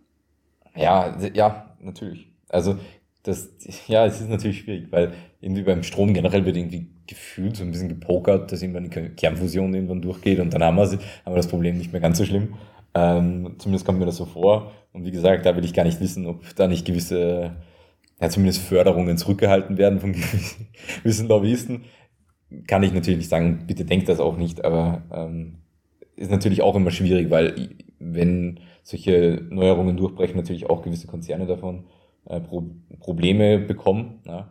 [0.76, 2.28] Ja, ja, natürlich.
[2.50, 2.78] Also
[3.24, 3.50] das,
[3.88, 7.72] ja, es ist natürlich schwierig, weil irgendwie beim Strom generell wird irgendwie gefühlt so ein
[7.72, 11.48] bisschen gepokert, dass irgendwann die Kernfusion irgendwann durchgeht und dann haben wir, haben wir das
[11.48, 12.56] Problem nicht mehr ganz so schlimm.
[12.94, 14.72] Ähm, zumindest kommt mir das so vor.
[14.94, 17.56] Und wie gesagt, da will ich gar nicht wissen, ob da nicht gewisse,
[18.20, 20.14] ja, zumindest Förderungen zurückgehalten werden von
[21.04, 21.86] gewissen Lobbyisten.
[22.68, 25.60] Kann ich natürlich nicht sagen, bitte denkt das auch nicht, aber ähm,
[26.18, 27.70] ist natürlich auch immer schwierig, weil
[28.00, 31.86] wenn solche Neuerungen durchbrechen, natürlich auch gewisse Konzerne davon
[32.26, 32.64] äh, Pro
[33.00, 34.20] Probleme bekommen.
[34.26, 34.50] Ja.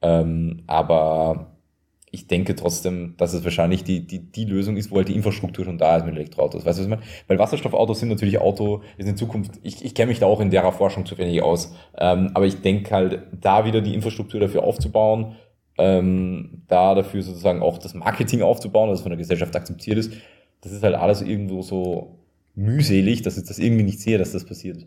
[0.00, 1.53] Ähm, aber
[2.14, 5.64] ich denke trotzdem, dass es wahrscheinlich die, die, die Lösung ist, wo halt die Infrastruktur
[5.64, 6.64] schon da ist mit Elektroautos.
[6.64, 7.02] Weißt du, was ich meine?
[7.26, 10.50] Weil Wasserstoffautos sind natürlich Auto, ist in Zukunft, ich, ich kenne mich da auch in
[10.50, 14.62] der Forschung zu wenig aus, ähm, aber ich denke halt, da wieder die Infrastruktur dafür
[14.62, 15.34] aufzubauen,
[15.76, 20.12] ähm, da dafür sozusagen auch das Marketing aufzubauen, das von der Gesellschaft akzeptiert ist,
[20.60, 22.20] das ist halt alles irgendwo so
[22.54, 24.86] mühselig, dass ich das irgendwie nicht sehe, dass das passiert.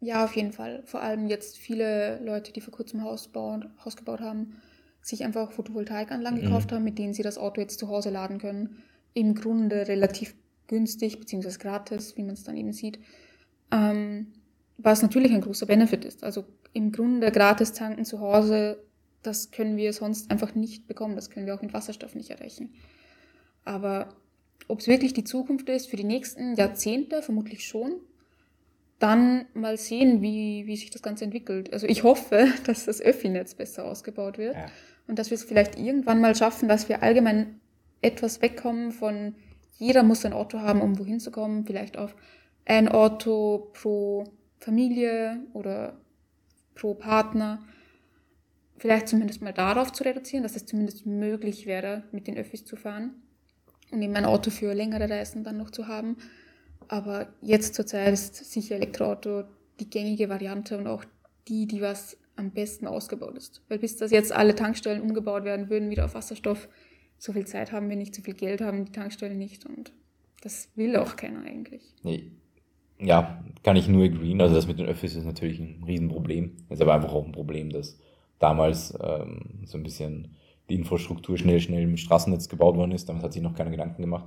[0.00, 0.82] Ja, auf jeden Fall.
[0.84, 4.56] Vor allem jetzt viele Leute, die vor kurzem Haus, bauen, Haus gebaut haben,
[5.06, 6.44] sich einfach Photovoltaikanlagen mhm.
[6.44, 8.82] gekauft haben, mit denen sie das Auto jetzt zu Hause laden können.
[9.14, 10.34] Im Grunde relativ
[10.66, 12.98] günstig beziehungsweise gratis, wie man es dann eben sieht.
[13.70, 14.32] Ähm,
[14.78, 16.24] was natürlich ein großer Benefit ist.
[16.24, 18.82] Also im Grunde gratis tanken zu Hause,
[19.22, 21.14] das können wir sonst einfach nicht bekommen.
[21.14, 22.74] Das können wir auch mit Wasserstoff nicht erreichen.
[23.64, 24.08] Aber
[24.66, 27.92] ob es wirklich die Zukunft ist für die nächsten Jahrzehnte, vermutlich schon.
[28.98, 31.72] Dann mal sehen, wie, wie sich das Ganze entwickelt.
[31.72, 34.66] Also ich hoffe, dass das Öffi-Netz besser ausgebaut wird ja.
[35.06, 37.60] Und dass wir es vielleicht irgendwann mal schaffen, dass wir allgemein
[38.00, 39.34] etwas wegkommen von
[39.78, 42.14] jeder muss ein Auto haben, um wohin zu kommen, vielleicht auf
[42.64, 44.24] ein Auto pro
[44.58, 45.98] Familie oder
[46.74, 47.62] pro Partner.
[48.78, 52.76] Vielleicht zumindest mal darauf zu reduzieren, dass es zumindest möglich wäre, mit den Öffis zu
[52.76, 53.22] fahren
[53.90, 56.16] und eben ein Auto für längere Reisen dann noch zu haben.
[56.88, 59.44] Aber jetzt zurzeit ist sicher Elektroauto
[59.80, 61.04] die gängige Variante und auch
[61.48, 63.62] die, die was am besten ausgebaut ist.
[63.68, 66.68] Weil bis das jetzt alle Tankstellen umgebaut werden würden, wieder auf Wasserstoff,
[67.18, 69.92] so viel Zeit haben wir nicht, so viel Geld haben die Tankstellen nicht und
[70.42, 71.82] das will auch keiner eigentlich.
[72.02, 72.30] Nee.
[72.98, 74.40] Ja, kann ich nur agreeen.
[74.40, 76.56] Also das mit den Öffis ist natürlich ein Riesenproblem.
[76.70, 77.98] Ist aber einfach auch ein Problem, dass
[78.38, 80.36] damals ähm, so ein bisschen
[80.70, 83.08] die Infrastruktur schnell, schnell im Straßennetz gebaut worden ist.
[83.08, 84.26] Damit hat sich noch keine Gedanken gemacht.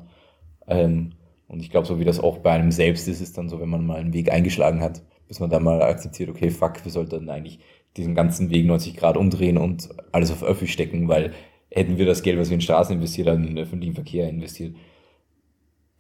[0.68, 1.14] Ähm,
[1.48, 3.70] und ich glaube, so wie das auch bei einem selbst ist, ist dann so, wenn
[3.70, 7.30] man mal einen Weg eingeschlagen hat, bis man dann mal akzeptiert, okay, fuck, wir sollten
[7.30, 7.60] eigentlich
[7.98, 11.34] diesen ganzen Weg 90 Grad umdrehen und alles auf Öffi stecken, weil
[11.72, 14.76] hätten wir das Geld, was wir in Straßen investiert haben, in den öffentlichen Verkehr investiert,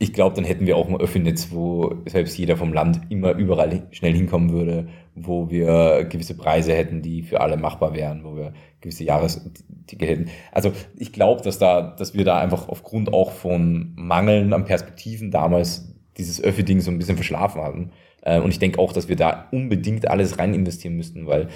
[0.02, 3.86] ich glaube, dann hätten wir auch ein Öffnetz, wo selbst jeder vom Land immer überall
[3.92, 8.54] schnell hinkommen würde, wo wir gewisse Preise hätten, die für alle machbar wären, wo wir
[8.80, 10.30] gewisse Jahresticket hätten.
[10.54, 15.32] Also ich glaube, dass da, dass wir da einfach aufgrund auch von Mangeln an Perspektiven
[15.32, 17.92] damals dieses Öffi-Ding so ein bisschen verschlafen hatten.
[18.22, 21.50] Äh, und ich denke auch, dass wir da unbedingt alles rein investieren müssten, weil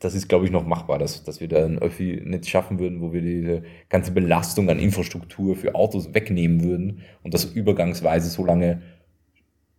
[0.00, 3.12] das ist, glaube ich, noch machbar, dass, dass wir da ein Öffi-Netz schaffen würden, wo
[3.12, 8.80] wir diese ganze Belastung an Infrastruktur für Autos wegnehmen würden und das übergangsweise so lange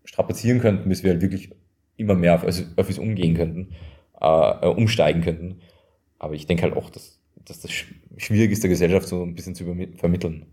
[0.05, 1.49] strapazieren könnten, bis wir halt wirklich
[1.97, 3.69] immer mehr auf Öffis umgehen könnten,
[4.19, 5.59] äh, umsteigen könnten.
[6.19, 7.71] Aber ich denke halt auch, dass, dass das
[8.17, 9.65] schwierig ist, der Gesellschaft so ein bisschen zu
[9.95, 10.45] vermitteln.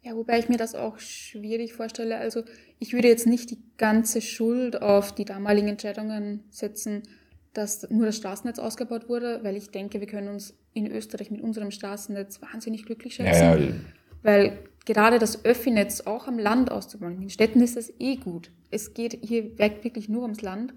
[0.00, 2.16] Ja, wobei ich mir das auch schwierig vorstelle.
[2.16, 2.42] Also
[2.78, 7.02] ich würde jetzt nicht die ganze Schuld auf die damaligen Entscheidungen setzen,
[7.54, 11.40] dass nur das Straßennetz ausgebaut wurde, weil ich denke, wir können uns in Österreich mit
[11.40, 13.42] unserem Straßennetz wahnsinnig glücklich schätzen.
[13.42, 13.72] Ja, ja.
[14.22, 18.50] Weil gerade das Öffi-Netz auch am Land auszubauen, in Städten ist das eh gut.
[18.70, 20.74] Es geht hier wirklich nur ums Land.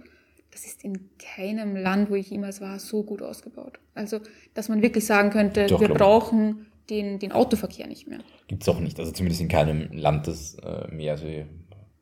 [0.51, 3.79] Das ist in keinem Land, wo ich jemals war, so gut ausgebaut.
[3.95, 4.19] Also,
[4.53, 8.19] dass man wirklich sagen könnte, Doch, wir brauchen den, den Autoverkehr nicht mehr.
[8.47, 8.99] Gibt es auch nicht.
[8.99, 11.27] Also zumindest in keinem Land, das äh, mehr, also,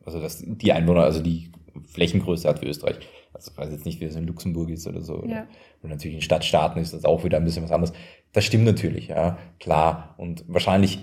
[0.03, 1.51] also das, die Einwohner, also die
[1.87, 2.99] Flächengröße hat wie Österreich.
[3.35, 5.23] Also ich weiß jetzt nicht, wie es in Luxemburg ist oder so.
[5.27, 5.47] Ja.
[5.81, 7.93] Und natürlich in Stadtstaaten ist das auch wieder ein bisschen was anderes.
[8.31, 10.15] Das stimmt natürlich, ja, klar.
[10.17, 10.99] Und wahrscheinlich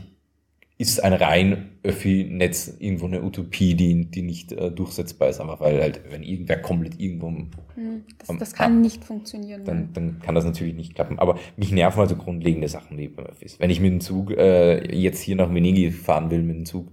[0.78, 5.80] ist ein rein Öffi-Netz irgendwo eine Utopie, die, die nicht äh, durchsetzbar ist, einfach weil
[5.80, 7.28] halt, wenn irgendwer komplett irgendwo.
[7.28, 9.64] Hm, das, das kann ab, nicht funktionieren.
[9.64, 11.18] Dann, dann kann das natürlich nicht klappen.
[11.18, 13.60] Aber mich nerven also grundlegende Sachen wie beim Öffis.
[13.60, 16.88] Wenn ich mit dem Zug äh, jetzt hier nach Venedig fahren will mit dem Zug,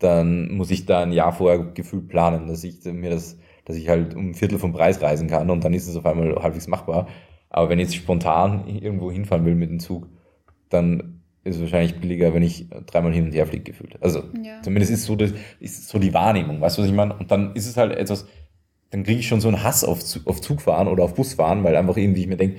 [0.00, 3.38] dann muss ich da ein Jahr vorher gefühlt planen, dass ich mir das
[3.68, 6.06] dass ich halt um ein Viertel vom Preis reisen kann und dann ist es auf
[6.06, 7.06] einmal halbwegs machbar.
[7.50, 10.08] Aber wenn ich jetzt spontan irgendwo hinfahren will mit dem Zug,
[10.70, 14.02] dann ist wahrscheinlich billiger, wenn ich dreimal hin und her fliege, gefühlt.
[14.02, 14.60] Also ja.
[14.62, 17.14] zumindest ist so, das, ist so die Wahrnehmung, weißt du, was ich meine?
[17.14, 18.26] Und dann ist es halt etwas,
[18.90, 21.96] dann kriege ich schon so einen Hass auf, auf Zugfahren oder auf Busfahren, weil einfach
[21.96, 22.56] irgendwie ich mir denke,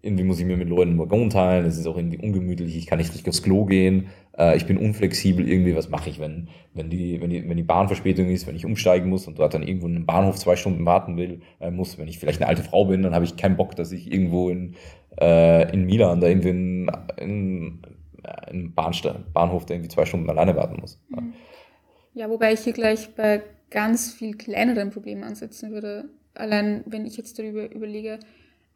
[0.00, 2.86] irgendwie muss ich mir mit Leuten einen Waggon teilen, es ist auch irgendwie ungemütlich, ich
[2.86, 4.06] kann nicht richtig aufs Klo gehen,
[4.38, 7.62] äh, ich bin unflexibel irgendwie, was mache ich, wenn, wenn, die, wenn, die, wenn die
[7.62, 10.86] Bahnverspätung ist, wenn ich umsteigen muss und dort dann irgendwo in einem Bahnhof zwei Stunden
[10.86, 13.56] warten will, äh, muss, wenn ich vielleicht eine alte Frau bin, dann habe ich keinen
[13.56, 14.76] Bock, dass ich irgendwo in,
[15.20, 17.82] äh, in Milan da irgendwie in, in,
[18.50, 21.00] in Bahnhof da irgendwie zwei Stunden alleine warten muss.
[21.08, 21.34] Mhm.
[22.14, 26.06] Ja, wobei ich hier gleich bei ganz viel kleineren Problemen ansetzen würde.
[26.34, 28.18] Allein wenn ich jetzt darüber überlege,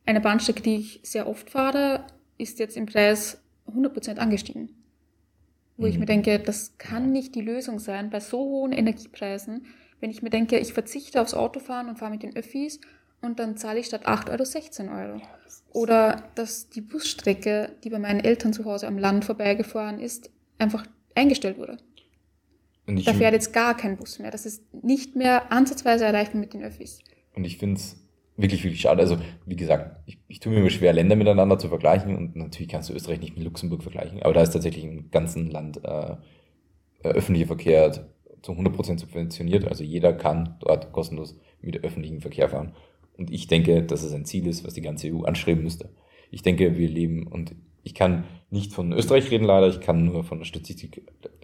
[0.05, 2.05] eine Bahnstrecke, die ich sehr oft fahre,
[2.39, 4.82] ist jetzt im Preis 100% angestiegen.
[5.83, 5.93] Wo mhm.
[5.93, 9.67] ich mir denke, das kann nicht die Lösung sein bei so hohen Energiepreisen.
[10.01, 12.81] Wenn ich mir denke, ich verzichte aufs Autofahren und fahre mit den Öffis
[13.21, 15.21] und dann zahle ich statt 8 Euro 16 Euro.
[15.73, 20.87] Oder dass die Busstrecke, die bei meinen Eltern zu Hause am Land vorbeigefahren ist, einfach
[21.17, 21.79] eingestellt wurde.
[22.87, 24.31] da fährt jetzt gar kein Bus mehr.
[24.31, 27.01] Das ist nicht mehr ansatzweise erreichbar mit den Öffis.
[27.35, 27.97] Und ich finde es
[28.37, 29.01] wirklich, wirklich schade.
[29.01, 32.69] Also, wie gesagt, ich, ich tue mir immer schwer, Länder miteinander zu vergleichen und natürlich
[32.69, 36.17] kannst du Österreich nicht mit Luxemburg vergleichen, aber da ist tatsächlich im ganzen Land äh,
[37.03, 37.93] öffentlicher Verkehr
[38.43, 39.67] zu 100% subventioniert.
[39.67, 42.75] Also jeder kann dort kostenlos mit öffentlichem Verkehr fahren.
[43.17, 45.91] Und ich denke, dass es ein Ziel ist, was die ganze EU anstreben müsste.
[46.31, 47.55] Ich denke, wir leben und
[47.85, 51.03] ich kann nicht von Österreich reden leider, ich kann nur von der Statistik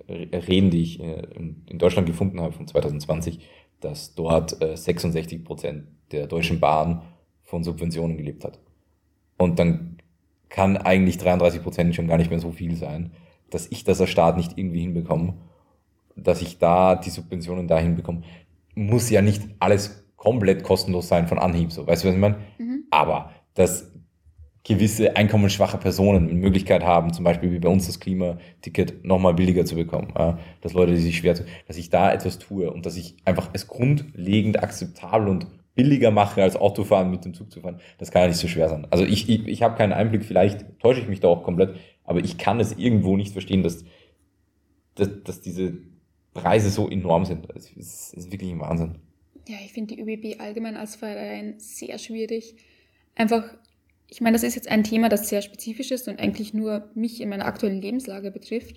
[0.08, 3.40] reden, die ich äh, in Deutschland gefunden habe von 2020,
[3.80, 7.02] dass dort 66 Prozent der Deutschen Bahn
[7.42, 8.58] von Subventionen gelebt hat.
[9.36, 9.98] Und dann
[10.48, 13.12] kann eigentlich 33 Prozent schon gar nicht mehr so viel sein,
[13.50, 15.34] dass ich das als Staat nicht irgendwie hinbekomme,
[16.16, 18.22] dass ich da die Subventionen dahin bekomme.
[18.74, 22.38] Muss ja nicht alles komplett kostenlos sein von Anhieb, so, weißt du, was ich meine?
[22.58, 22.84] Mhm.
[22.90, 23.90] Aber dass
[24.68, 29.64] gewisse einkommensschwache Personen eine Möglichkeit haben, zum Beispiel wie bei uns das Klimaticket nochmal billiger
[29.64, 30.38] zu bekommen, ja?
[30.60, 33.48] dass Leute, die sich schwer tun, dass ich da etwas tue und dass ich einfach
[33.54, 38.22] es grundlegend akzeptabel und billiger mache, als Autofahren mit dem Zug zu fahren, das kann
[38.22, 38.86] ja nicht so schwer sein.
[38.90, 42.20] Also ich, ich, ich habe keinen Einblick, vielleicht täusche ich mich da auch komplett, aber
[42.20, 43.84] ich kann es irgendwo nicht verstehen, dass,
[44.96, 45.78] dass, dass diese
[46.34, 47.48] Preise so enorm sind.
[47.54, 48.96] Es ist, ist wirklich ein Wahnsinn.
[49.48, 52.56] Ja, ich finde die ÖBB allgemein als Verein sehr schwierig.
[53.14, 53.44] Einfach,
[54.10, 57.20] ich meine, das ist jetzt ein Thema, das sehr spezifisch ist und eigentlich nur mich
[57.20, 58.76] in meiner aktuellen Lebenslage betrifft.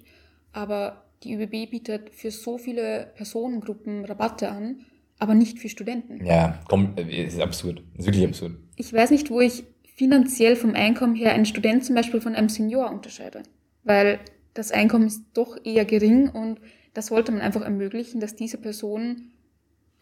[0.51, 4.85] Aber die ÖBB bietet für so viele Personengruppen Rabatte an
[5.21, 6.25] aber nicht für Studenten.
[6.25, 7.83] Ja, komm, ist absurd.
[7.95, 8.53] Ist wirklich absurd.
[8.75, 9.63] Ich weiß nicht, wo ich
[9.95, 13.43] finanziell vom Einkommen her einen Student zum Beispiel von einem Senior unterscheide.
[13.83, 14.19] Weil
[14.55, 16.59] das Einkommen ist doch eher gering und
[16.95, 19.31] das sollte man einfach ermöglichen, dass diese Personen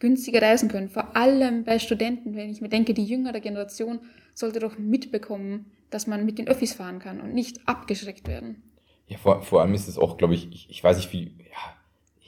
[0.00, 0.88] günstiger reisen können.
[0.88, 4.00] Vor allem bei Studenten, wenn ich mir denke, die jüngere Generation
[4.34, 8.62] sollte doch mitbekommen, dass man mit den Öffis fahren kann und nicht abgeschreckt werden.
[9.06, 11.76] Ja, vor, vor allem ist es auch, glaube ich, ich, ich weiß nicht, wie, ja,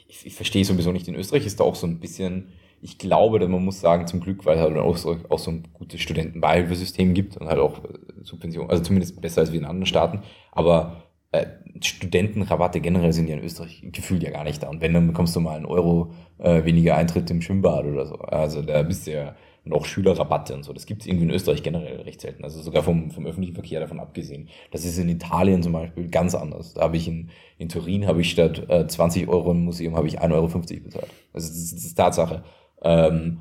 [0.06, 1.08] ich, ich verstehe sowieso nicht.
[1.08, 2.52] In Österreich ist da auch so ein bisschen
[2.84, 5.52] ich glaube, dass man muss sagen, zum Glück, weil es halt auch so, auch so
[5.52, 7.88] ein gutes Studentenbeihilfesystem gibt und halt auch äh,
[8.22, 10.22] Subventionen, also zumindest besser als wie in anderen Staaten.
[10.50, 11.46] Aber äh,
[11.80, 14.68] Studentenrabatte generell sind ja in Österreich gefühlt ja gar nicht da.
[14.68, 18.16] Und wenn, dann bekommst du mal einen Euro äh, weniger Eintritt im Schwimmbad oder so.
[18.16, 19.34] Also da bist du ja
[19.70, 20.72] auch Schülerrabatte und so.
[20.72, 22.44] Das gibt es irgendwie in Österreich generell recht selten.
[22.44, 24.48] Also sogar vom, vom öffentlichen Verkehr davon abgesehen.
[24.72, 26.74] Das ist in Italien zum Beispiel ganz anders.
[26.74, 30.08] Da habe ich in, in Turin habe ich statt äh, 20 Euro im Museum habe
[30.08, 31.08] ich 1,50 Euro bezahlt.
[31.32, 32.42] Also das ist, das ist Tatsache.
[32.82, 33.38] Ähm,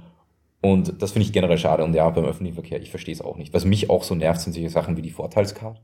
[0.61, 1.83] und das finde ich generell schade.
[1.83, 3.53] Und ja, beim öffentlichen Verkehr, ich verstehe es auch nicht.
[3.53, 5.81] Was mich auch so nervt, sind solche Sachen wie die Vorteilskarte.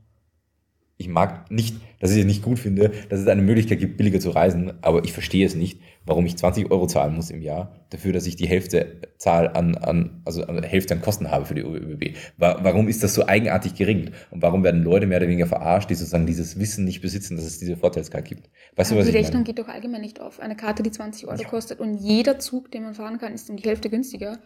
[1.00, 4.18] Ich mag nicht, dass ich es nicht gut finde, dass es eine Möglichkeit gibt, billiger
[4.18, 7.76] zu reisen, aber ich verstehe es nicht, warum ich 20 Euro zahlen muss im Jahr
[7.90, 11.54] dafür, dass ich die Hälfte Zahl an, an also an Hälfte an Kosten habe für
[11.54, 12.16] die ÖBB.
[12.36, 14.12] Warum ist das so eigenartig geregelt?
[14.30, 17.44] Und warum werden Leute mehr oder weniger verarscht, die sozusagen dieses Wissen nicht besitzen, dass
[17.44, 18.50] es diese Vorteilskarte gibt?
[18.74, 19.44] Weißt aber du, was die Rechnung meine?
[19.44, 20.40] geht doch allgemein nicht auf.
[20.40, 21.48] Eine Karte, die 20 Euro ja.
[21.48, 24.38] kostet und jeder Zug, den man fahren kann, ist um die Hälfte günstiger.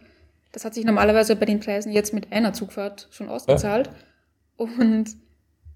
[0.53, 3.89] Das hat sich normalerweise bei den Preisen jetzt mit einer Zugfahrt schon ausgezahlt.
[4.59, 4.67] Ja.
[4.67, 5.17] Und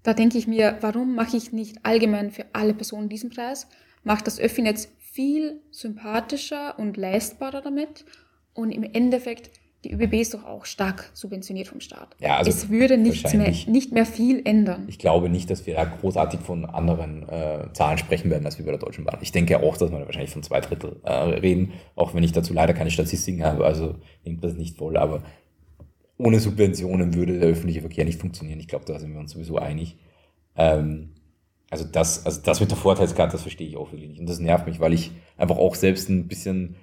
[0.07, 3.67] da denke ich mir, warum mache ich nicht allgemein für alle Personen diesen Preis?
[4.05, 8.05] Macht das Öffi-Netz viel sympathischer und leistbarer damit.
[8.53, 9.51] Und im Endeffekt,
[9.83, 12.15] die ÖBB ist doch auch stark subventioniert vom Staat.
[12.21, 14.85] Ja, also es würde nichts mehr, nicht mehr viel ändern.
[14.87, 18.63] Ich glaube nicht, dass wir da großartig von anderen äh, Zahlen sprechen werden, als wir
[18.63, 19.17] bei der Deutschen Bahn.
[19.19, 22.53] Ich denke auch, dass wir wahrscheinlich von zwei Drittel äh, reden, auch wenn ich dazu
[22.53, 25.23] leider keine Statistiken habe, also nimmt das nicht voll, aber
[26.17, 28.59] ohne Subventionen würde der öffentliche Verkehr nicht funktionieren.
[28.59, 29.97] Ich glaube, da sind wir uns sowieso einig.
[30.55, 31.11] Ähm,
[31.69, 34.19] also das, also das mit der Vorteilskarte, das verstehe ich auch wirklich nicht.
[34.19, 36.75] Und das nervt mich, weil ich einfach auch selbst ein bisschen,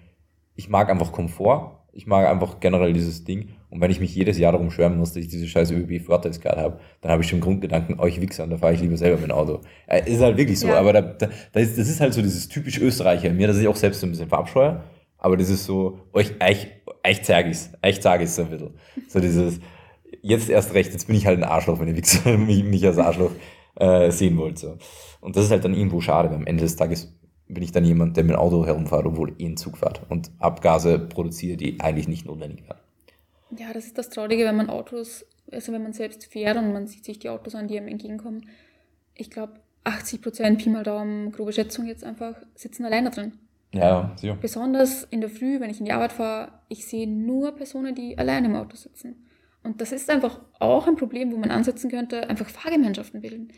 [0.54, 1.80] ich mag einfach Komfort.
[1.96, 3.50] Ich mag einfach generell dieses Ding.
[3.70, 6.80] Und wenn ich mich jedes Jahr darum schwärmen muss, dass ich diese scheiß ÖBB-Vorteilskarte habe,
[7.00, 9.36] dann habe ich schon Grundgedanken, euch Wichser, und da fahre ich lieber selber mit dem
[9.36, 9.60] Auto.
[9.86, 10.78] Äh, ist halt wirklich so, ja.
[10.78, 13.58] aber da, da, das, ist, das ist halt so dieses typisch Österreicher in mir, dass
[13.58, 14.82] ich auch selbst so ein bisschen verabscheue,
[15.18, 16.68] aber das ist so, euch, euch,
[17.06, 18.74] euch zeige ich's, euch zeige ich's so ein bisschen.
[19.08, 19.60] So dieses,
[20.22, 23.32] jetzt erst recht, jetzt bin ich halt ein Arschloch, wenn ihr mich, mich als Arschloch
[23.76, 24.58] äh, sehen wollt.
[24.58, 24.78] So.
[25.20, 27.12] Und das ist halt dann irgendwo schade, weil am Ende des Tages
[27.46, 30.30] bin ich dann jemand, der mit dem Auto herumfährt, obwohl eh ein Zug fährt und
[30.38, 32.78] Abgase produziert, die eigentlich nicht notwendig wären.
[33.56, 36.86] Ja, das ist das Traurige, wenn man Autos, also wenn man selbst fährt und man
[36.86, 38.48] sieht sich die Autos an, die einem entgegenkommen.
[39.14, 43.32] Ich glaube, 80 Prozent, Pi mal Daumen, grobe Schätzung jetzt einfach, sitzen alleine drin.
[43.74, 44.36] Ja, sicher.
[44.40, 48.16] Besonders in der Früh, wenn ich in die Arbeit fahre, ich sehe nur Personen, die
[48.16, 49.26] alleine im Auto sitzen.
[49.62, 53.48] Und das ist einfach auch ein Problem, wo man ansetzen könnte, einfach Fahrgemeinschaften bilden.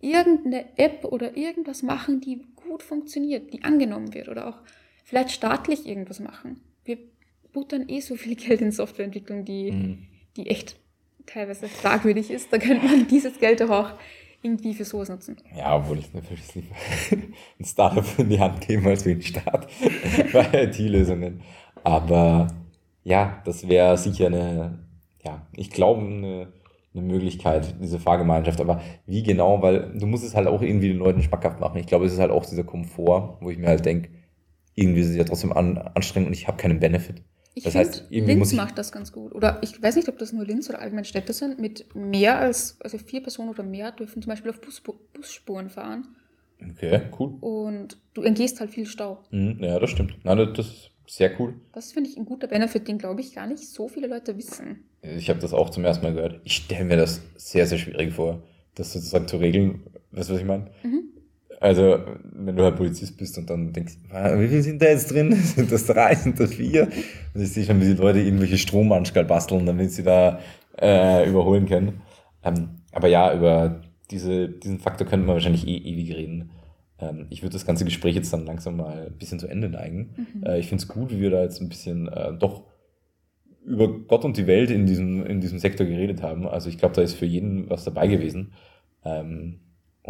[0.00, 4.58] Irgendeine App oder irgendwas machen, die gut funktioniert, die angenommen wird oder auch
[5.04, 6.60] vielleicht staatlich irgendwas machen.
[6.84, 6.98] Wir
[7.52, 9.98] buttern eh so viel Geld in Softwareentwicklung, die, mhm.
[10.36, 10.76] die echt
[11.26, 12.52] teilweise fragwürdig ist.
[12.52, 13.92] Da könnte man dieses Geld doch auch
[14.42, 15.36] irgendwie für sowas nutzen.
[15.56, 16.74] Ja, obwohl ich natürlich lieber
[17.58, 19.68] ein Startup in die Hand geben als wie ein Staat
[20.32, 21.42] bei IT-Lösungen.
[21.84, 22.48] Aber
[23.04, 24.78] ja, das wäre sicher eine,
[25.24, 26.52] ja, ich glaube, eine,
[26.94, 28.60] eine Möglichkeit, diese Fahrgemeinschaft.
[28.60, 31.78] Aber wie genau, weil du musst es halt auch irgendwie den Leuten schmackhaft machen.
[31.78, 34.10] Ich glaube, es ist halt auch dieser Komfort, wo ich mir halt denke,
[34.74, 37.22] irgendwie ist es ja trotzdem an, anstrengend und ich habe keinen Benefit.
[37.54, 39.34] Ich das heißt, irgendwie Linz macht das ganz gut.
[39.34, 41.58] Oder ich weiß nicht, ob das nur Linz oder allgemein Städte sind.
[41.58, 44.82] Mit mehr als, also vier Personen oder mehr dürfen zum Beispiel auf Bus,
[45.12, 46.16] Busspuren fahren.
[46.62, 47.34] Okay, cool.
[47.40, 49.24] Und du entgehst halt viel Stau.
[49.30, 50.24] Mhm, ja, das stimmt.
[50.24, 51.54] Nein, das ist sehr cool.
[51.72, 54.84] Das finde ich ein guter Benefit, den glaube ich gar nicht so viele Leute wissen.
[55.02, 56.40] Ich habe das auch zum ersten Mal gehört.
[56.44, 58.42] Ich stelle mir das sehr, sehr schwierig vor,
[58.74, 59.82] das sozusagen zu regeln.
[60.12, 60.70] Weißt du, was ich meine?
[60.82, 61.04] Mhm.
[61.60, 61.98] Also,
[62.32, 65.32] wenn du halt Polizist bist und dann denkst, wie viel sind da jetzt drin?
[65.34, 66.88] Sind das drei, sind das vier?
[67.34, 70.40] Und ich sehe schon, wie die Leute irgendwelche Stromanschkal basteln, damit sie da
[70.80, 72.00] äh, überholen können.
[72.42, 76.50] Ähm, aber ja, über diese, diesen Faktor könnte man wahrscheinlich eh ewig reden.
[76.98, 80.14] Ähm, ich würde das ganze Gespräch jetzt dann langsam mal ein bisschen zu Ende neigen.
[80.16, 80.46] Mhm.
[80.46, 82.64] Äh, ich finde es gut, wie wir da jetzt ein bisschen äh, doch
[83.66, 86.48] über Gott und die Welt in diesem, in diesem Sektor geredet haben.
[86.48, 88.52] Also ich glaube, da ist für jeden was dabei gewesen.
[89.04, 89.60] Ähm,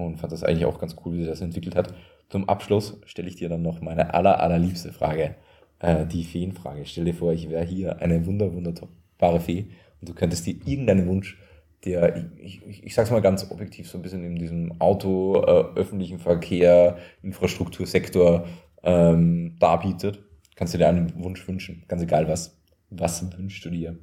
[0.07, 1.95] und fand das eigentlich auch ganz cool, wie sich das entwickelt hat.
[2.29, 5.35] Zum Abschluss stelle ich dir dann noch meine aller, allerliebste Frage,
[5.81, 6.87] äh, die Feenfrage.
[6.87, 9.67] Stell dir vor, ich wäre hier eine wunder, wunderbare Fee
[10.01, 11.39] und du könntest dir irgendeinen Wunsch,
[11.85, 15.79] der, ich, ich, ich sag's mal ganz objektiv, so ein bisschen in diesem Auto, äh,
[15.79, 18.47] öffentlichen Verkehr, Infrastruktursektor
[18.83, 20.23] ähm, darbietet,
[20.57, 21.85] kannst du dir einen Wunsch wünschen.
[21.89, 22.61] Ganz egal was.
[22.91, 23.99] Was wünschst du dir?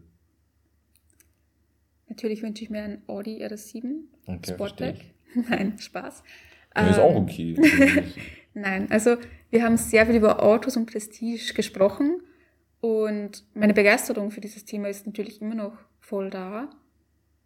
[2.09, 3.83] Natürlich wünsche ich mir ein Audi RS7
[4.25, 4.95] okay, Sportback.
[5.49, 6.23] Nein, Spaß.
[6.75, 7.55] Ja, ist auch ähm, okay.
[8.53, 9.17] Nein, also
[9.49, 12.21] wir haben sehr viel über Autos und Prestige gesprochen
[12.81, 16.69] und meine Begeisterung für dieses Thema ist natürlich immer noch voll da,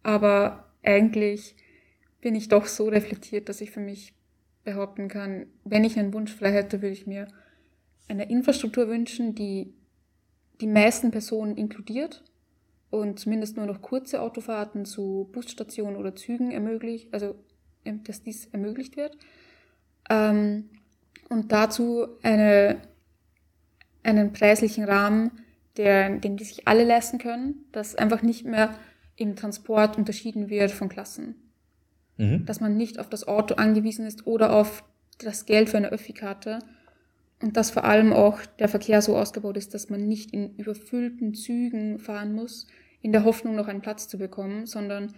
[0.02, 1.56] aber eigentlich
[2.20, 4.14] bin ich doch so reflektiert, dass ich für mich
[4.64, 7.28] behaupten kann, wenn ich einen Wunsch frei hätte, würde ich mir
[8.08, 9.74] eine Infrastruktur wünschen, die
[10.60, 12.22] die meisten Personen inkludiert
[12.90, 17.34] und zumindest nur noch kurze Autofahrten zu Busstationen oder Zügen ermöglicht, also
[17.84, 19.16] dass dies ermöglicht wird.
[20.10, 20.68] Ähm,
[21.28, 22.76] und dazu eine,
[24.02, 25.30] einen preislichen Rahmen,
[25.76, 28.74] der, den die sich alle leisten können, dass einfach nicht mehr
[29.16, 31.36] im Transport unterschieden wird von Klassen.
[32.18, 32.44] Mhm.
[32.44, 34.84] Dass man nicht auf das Auto angewiesen ist oder auf
[35.18, 36.58] das Geld für eine Öffi-Karte.
[37.40, 41.34] Und dass vor allem auch der Verkehr so ausgebaut ist, dass man nicht in überfüllten
[41.34, 42.66] Zügen fahren muss,
[43.00, 45.12] in der Hoffnung, noch einen Platz zu bekommen, sondern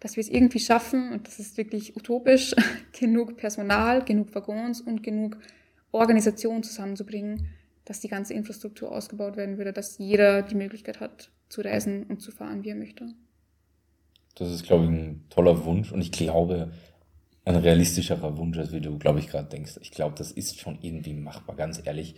[0.00, 2.54] dass wir es irgendwie schaffen, und das ist wirklich utopisch,
[2.98, 5.38] genug Personal, genug Waggons und genug
[5.92, 7.48] Organisation zusammenzubringen,
[7.84, 12.20] dass die ganze Infrastruktur ausgebaut werden würde, dass jeder die Möglichkeit hat, zu reisen und
[12.20, 13.06] zu fahren, wie er möchte.
[14.34, 16.70] Das ist, glaube ich, ein toller Wunsch und ich glaube,
[17.46, 19.78] ein realistischerer Wunsch, als wie du, glaube ich, gerade denkst.
[19.80, 22.16] Ich glaube, das ist schon irgendwie machbar, ganz ehrlich.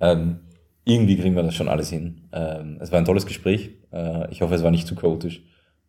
[0.00, 0.40] Ähm,
[0.84, 2.28] irgendwie kriegen wir das schon alles hin.
[2.32, 3.70] Ähm, es war ein tolles Gespräch.
[3.92, 5.42] Äh, ich hoffe, es war nicht zu chaotisch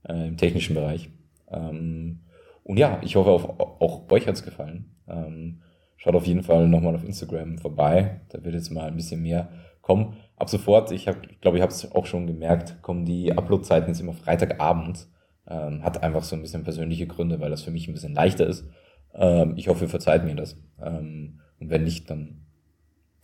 [0.08, 1.10] äh, im technischen Bereich.
[1.50, 2.22] Ähm,
[2.64, 4.96] und ja, ich hoffe, auch, auch euch hat's gefallen.
[5.08, 5.62] Ähm,
[5.98, 8.22] schaut auf jeden Fall nochmal auf Instagram vorbei.
[8.30, 9.50] Da wird jetzt mal ein bisschen mehr
[9.82, 10.18] kommen.
[10.36, 13.88] Ab sofort, ich habe, ich glaube, ich habe es auch schon gemerkt, kommen die Upload-Zeiten
[13.88, 15.08] jetzt immer Freitagabend.
[15.48, 18.48] Ähm, hat einfach so ein bisschen persönliche Gründe, weil das für mich ein bisschen leichter
[18.48, 18.66] ist.
[19.14, 20.58] Ähm, ich hoffe, ihr verzeiht mir das.
[20.84, 22.46] Ähm, und wenn nicht, dann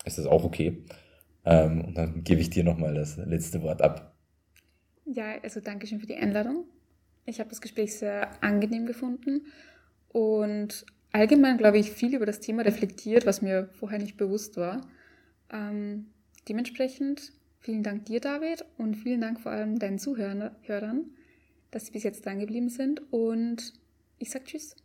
[0.06, 0.86] ist das auch okay.
[1.44, 4.16] Ähm, und dann gebe ich dir nochmal das letzte Wort ab.
[5.06, 6.66] Ja, also danke schön für die Einladung.
[7.26, 9.46] Ich habe das Gespräch sehr angenehm gefunden
[10.10, 14.82] und allgemein, glaube ich, viel über das Thema reflektiert, was mir vorher nicht bewusst war.
[15.52, 16.08] Ähm,
[16.48, 21.12] dementsprechend Vielen Dank dir, David, und vielen Dank vor allem deinen Zuhörern,
[21.70, 23.04] dass sie bis jetzt dran geblieben sind.
[23.14, 23.74] Und
[24.18, 24.76] ich sag Tschüss.